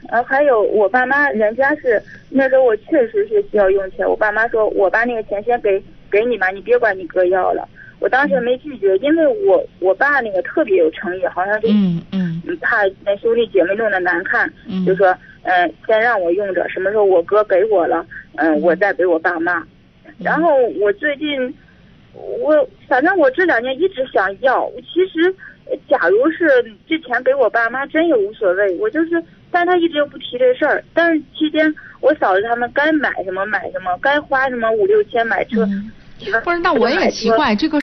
[0.09, 5.81] 呃，还有我爸妈，人家是那时候我确实是需要用钱，我爸妈说，我把那个钱先给
[6.11, 7.65] 给你吧，你别管你哥要了。
[7.99, 15.07] 我当时没拒绝，因为我我爸那个特别有诚意，好像是嗯嗯怕那兄弟姐妹弄得难看，嗯就说
[15.43, 19.63] 嗯、呃先让我用着，什么时候我哥给我了，嗯、我再给我爸妈。
[20.17, 21.53] 然后我最近
[22.13, 25.33] 我反正我这两年一直想要，其实
[25.65, 26.45] 呃假如是
[26.87, 30.83] 之前给我爸妈真也无所谓，我就是，但他一直又不提这事儿。
[30.93, 35.67] 但是期间我嫂子他们该买什么买什么，该花什么五六千买车，
[36.43, 37.79] 不是，那我也奇怪这个，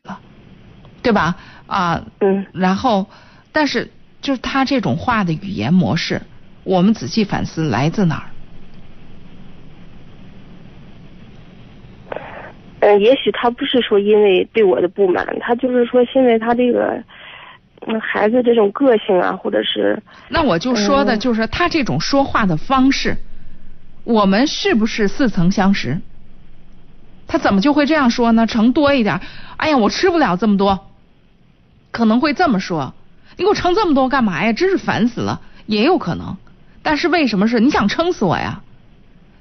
[1.03, 1.37] 对吧？
[1.67, 3.09] 啊，嗯，然后，
[3.51, 6.23] 但是就是他这种话的语言模式，
[6.63, 8.31] 我们仔细反思来自哪儿？
[12.81, 17.03] 嗯，也许他不是说因为对我的不满，他就是说现在他这个，
[17.89, 23.17] 嗯，孩子这种个性啊，或者是，那我就说的就是他这种说话的方式，
[24.05, 26.01] 我们是不是似曾相识？
[27.27, 28.47] 他怎么就会这样说呢？
[28.47, 29.21] 盛多一点，
[29.57, 30.87] 哎呀，我吃不了这么多，
[31.91, 32.95] 可能会这么说。
[33.37, 34.53] 你给我盛这么多干嘛呀？
[34.53, 36.37] 真是烦死了，也有可能。
[36.83, 38.63] 但是为什么是你想撑死我呀？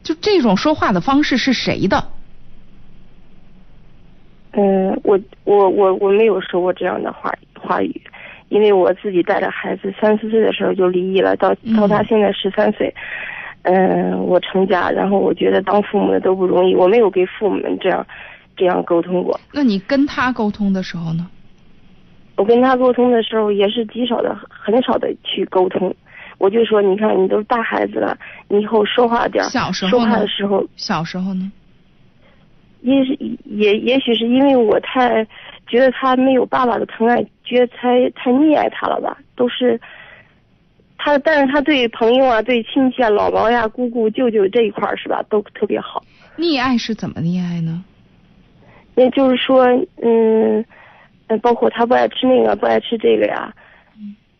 [0.04, 2.10] 就这种说话的方式是谁的？
[4.58, 8.02] 嗯，我我我我没有说过这样的话话语，
[8.50, 13.02] 因为我自己带着孩子，三四岁的时候就离异了，到到他现在十三岁，嗯，
[14.26, 18.06] 我成家，然后我觉得当父母的都不容易，我没有给父母们这样
[18.56, 19.40] 这样沟通过。
[19.52, 21.28] 那你跟他沟通的时候呢？
[22.38, 25.96] 我跟他沟通的时候也是极少的，很少的去沟通。
[26.38, 28.18] 我就说，你看你都是大孩子了，
[28.50, 31.50] 你以后说话点儿，小时候说话的时候，小时候呢？
[32.82, 35.26] 也是也也许是因为我太
[35.66, 39.18] 觉得他没有爸爸的疼爱，觉得太太溺爱他了吧？
[39.36, 39.80] 都是
[40.98, 46.04] 他，但是他对朋友啊、对亲戚啊、姥姥呀、姑姑、舅舅这一块儿是吧，都特别好。
[46.38, 47.84] 溺爱是怎么溺爱呢？
[48.96, 49.66] 也就是说，
[50.02, 50.66] 嗯，
[51.28, 53.54] 呃包括他不爱吃那个，不爱吃这个呀，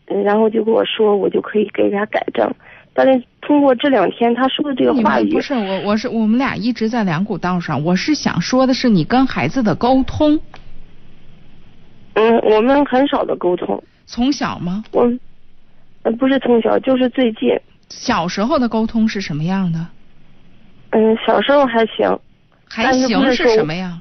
[0.08, 2.50] 嗯，然后就跟我说，我就可以给他改正。
[2.94, 7.84] 但是通过这两天他说的这个话语，不是我，我是我们俩一直在两股道上。
[7.84, 10.40] 我是想说的是你跟孩子的沟通。
[12.14, 13.82] 嗯，我们很少的沟通。
[14.06, 14.82] 从小吗？
[14.92, 15.06] 我，
[16.06, 17.50] 呃，不是从小，就是最近。
[17.88, 19.84] 小时候的沟通是什么样的？
[20.90, 22.16] 嗯，小时候还行。
[22.68, 24.00] 还行是什么呀？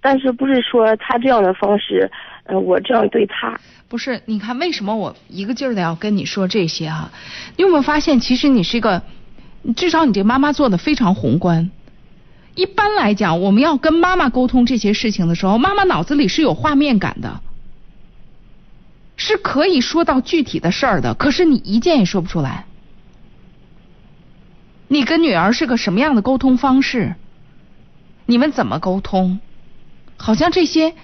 [0.00, 2.08] 但是不是说他这样的方式，
[2.44, 3.58] 呃，我这样对他？
[3.88, 7.10] 不是，你看为什么我一个劲儿的要跟你说这些啊？
[7.56, 9.02] 你有没有发现，其实你是一个，
[9.74, 11.68] 至少你这个妈妈做的非常宏观。
[12.54, 17.40] 一般来讲，我们要跟妈妈沟通这些事情的时候，妈妈脑子里是有画面感的，
[19.16, 21.14] 是可以说到具体的事儿的。
[21.14, 22.66] 可是你一件也说不出来。
[24.88, 27.14] 你跟女儿是个什么样的沟通方式？
[28.26, 29.40] 你们怎么沟通？
[30.16, 30.94] 好像这些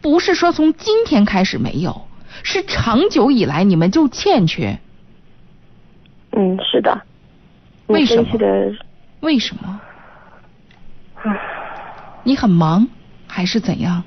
[0.00, 2.06] 不是说从今天开始没有，
[2.42, 4.78] 是长久以来你们就欠缺。
[6.32, 7.02] 嗯，是的。
[7.86, 8.24] 为什么
[9.20, 9.80] 为什么？
[11.16, 11.38] 唉
[12.22, 12.86] 你很忙
[13.26, 14.04] 还是怎样？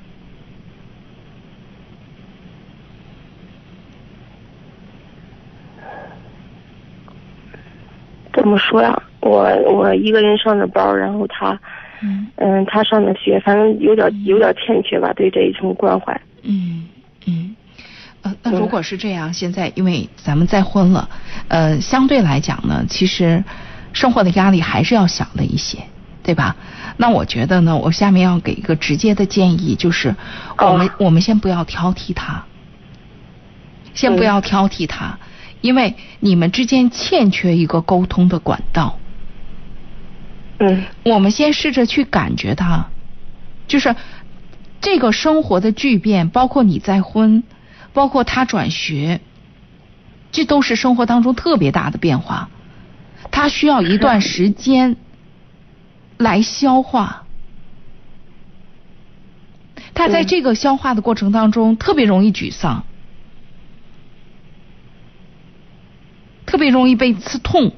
[8.34, 9.02] 怎么说呀？
[9.20, 11.58] 我我一个人上着班，然后他，
[12.02, 16.20] 嗯嗯，他上着学，反正有点有点欠缺吧，对这一层关怀。
[16.42, 16.84] 嗯
[17.26, 17.56] 嗯，
[18.22, 21.08] 呃，那如果是这样，现在因为咱们再婚了，
[21.48, 23.42] 呃，相对来讲呢，其实
[23.92, 25.78] 生活的压力还是要小了一些，
[26.22, 26.56] 对吧？
[26.96, 30.14] 那我觉得呢，我下面要给一个直接的建议，就是
[30.58, 32.44] 我们、我们先不要挑剔他，
[33.94, 35.18] 先不要挑剔他，
[35.64, 38.98] 因为你们之间欠缺一个沟通的管道。
[40.58, 42.90] 嗯，我们先试着去感觉它，
[43.66, 43.96] 就是
[44.82, 47.44] 这个生活的巨变，包括你再婚，
[47.94, 49.22] 包括他转学，
[50.30, 52.50] 这都是生活当中特别大的变化，
[53.30, 54.96] 他需要一段时间
[56.18, 57.24] 来消化。
[59.94, 62.84] 他在这个消化的过程当中，特别容易沮丧，
[66.54, 67.72] 特别容易被刺痛。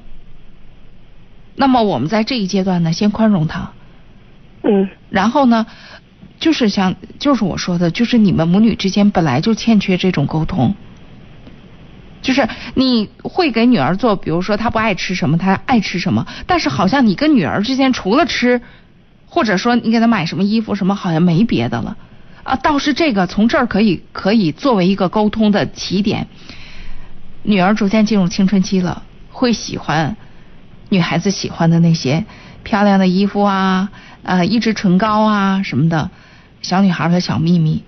[1.55, 3.71] 那么我们在这一阶段呢，先宽容他。
[4.61, 4.87] 嗯。
[5.09, 5.65] 然后呢，
[6.39, 10.75] 就是像就是我说的，就是你们母女之间本来就欠缺这种沟通。
[12.21, 18.61] 就是你会给女儿做，比如说她不爱吃什么，她爱吃什么，但是好像你跟女儿之间除了吃，
[19.25, 21.97] 或者说你给她买什么衣服什么，好像没别的了。
[22.43, 26.27] 啊，倒是这个从这儿可以可以作为一个沟通的起点。
[27.47, 30.17] 女儿逐渐进入青春期了，会喜欢。
[30.89, 32.25] 女孩子喜欢的那些
[32.63, 33.89] 漂亮的衣服啊，
[34.23, 36.11] 呃，一支唇膏啊什么的，
[36.61, 37.83] 小女孩的小秘密，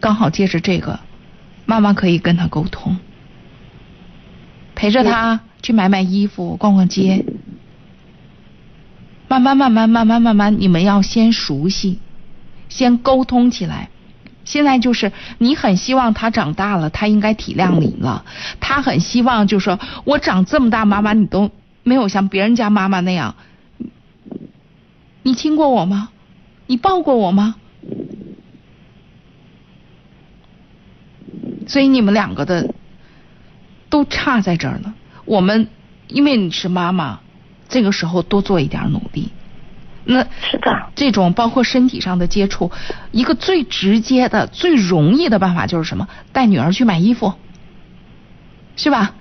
[0.00, 1.00] 刚好借着这个，
[1.66, 2.96] 妈妈可以跟她沟通，
[4.74, 7.22] 陪着她去买买衣服、逛逛街。
[9.28, 11.98] 慢慢、慢慢、慢慢、慢慢，你们要先熟悉，
[12.70, 13.90] 先沟通起来。
[14.44, 18.24] 现在就是你很希望他长大了，他应该体谅你了。
[18.60, 21.50] 他很希望，就是说我长这么大，妈妈你都
[21.82, 23.34] 没有像别人家妈妈那样，
[25.22, 26.10] 你亲过我吗？
[26.66, 27.56] 你抱过我吗？
[31.66, 32.74] 所以你们两个的
[33.88, 34.94] 都差在这儿了。
[35.24, 35.68] 我们
[36.08, 37.20] 因为你是妈妈。
[37.68, 39.30] 这个时候多做一点努力，
[40.04, 42.70] 那是的，这种包括身体上的接触，
[43.10, 46.08] 一个最直接的、最容易的办法就是什么？
[46.32, 47.34] 带女儿去买衣服，
[48.76, 49.14] 是吧？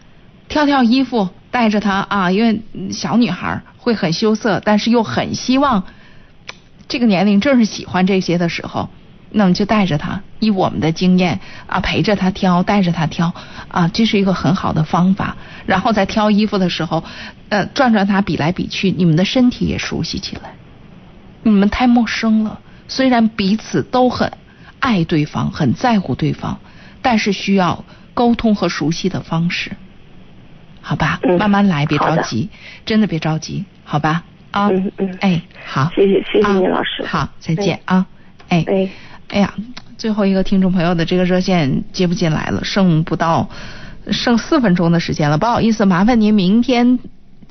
[0.48, 5.84] 挑挑衣服，带着她啊，因为小女孩会很羞涩，但是又很希望
[6.88, 8.90] 这个年龄正是喜欢这些的时候。
[9.34, 13.34] 那么就带着她，以我们的经验啊，陪着她挑，带着她挑
[13.70, 15.38] 啊，这是一个很好的方法。
[15.66, 17.06] 然后在挑衣服的时候，
[17.48, 20.56] 呃，转转她比来比去，你们的身体也熟悉起来。
[21.44, 24.32] 你们太陌生了，虽然彼此都很
[24.80, 26.60] 爱对方，很在乎对方，
[27.02, 29.72] 但是需要沟通和熟悉的方式，
[30.82, 31.20] 好吧？
[31.40, 32.50] 慢慢来，别着急，
[32.86, 34.24] 真的别着急，好吧？
[34.52, 38.06] 啊，嗯嗯，哎，好，谢谢谢谢你老师，好，再见啊，
[38.50, 38.64] 哎。
[38.68, 38.90] 哎。
[39.34, 39.54] 哎呀，
[39.98, 43.50] 最后一个听众朋友的这个热线接不进来了，剩不到
[44.12, 47.00] 剩四分钟的时间了，不好意思，麻烦您明天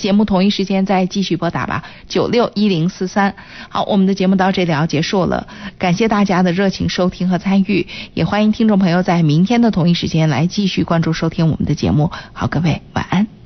[0.01, 3.35] 节目同一时间再继续拨打吧，九六一零四三。
[3.69, 5.47] 好，我们的节目到这里要结束了，
[5.79, 12.11] 感谢大家的热情收听和参与，也欢迎听众朋友在明天的同一时间来继续关注收听我们的节目。
[12.33, 13.40] 好，各位晚安。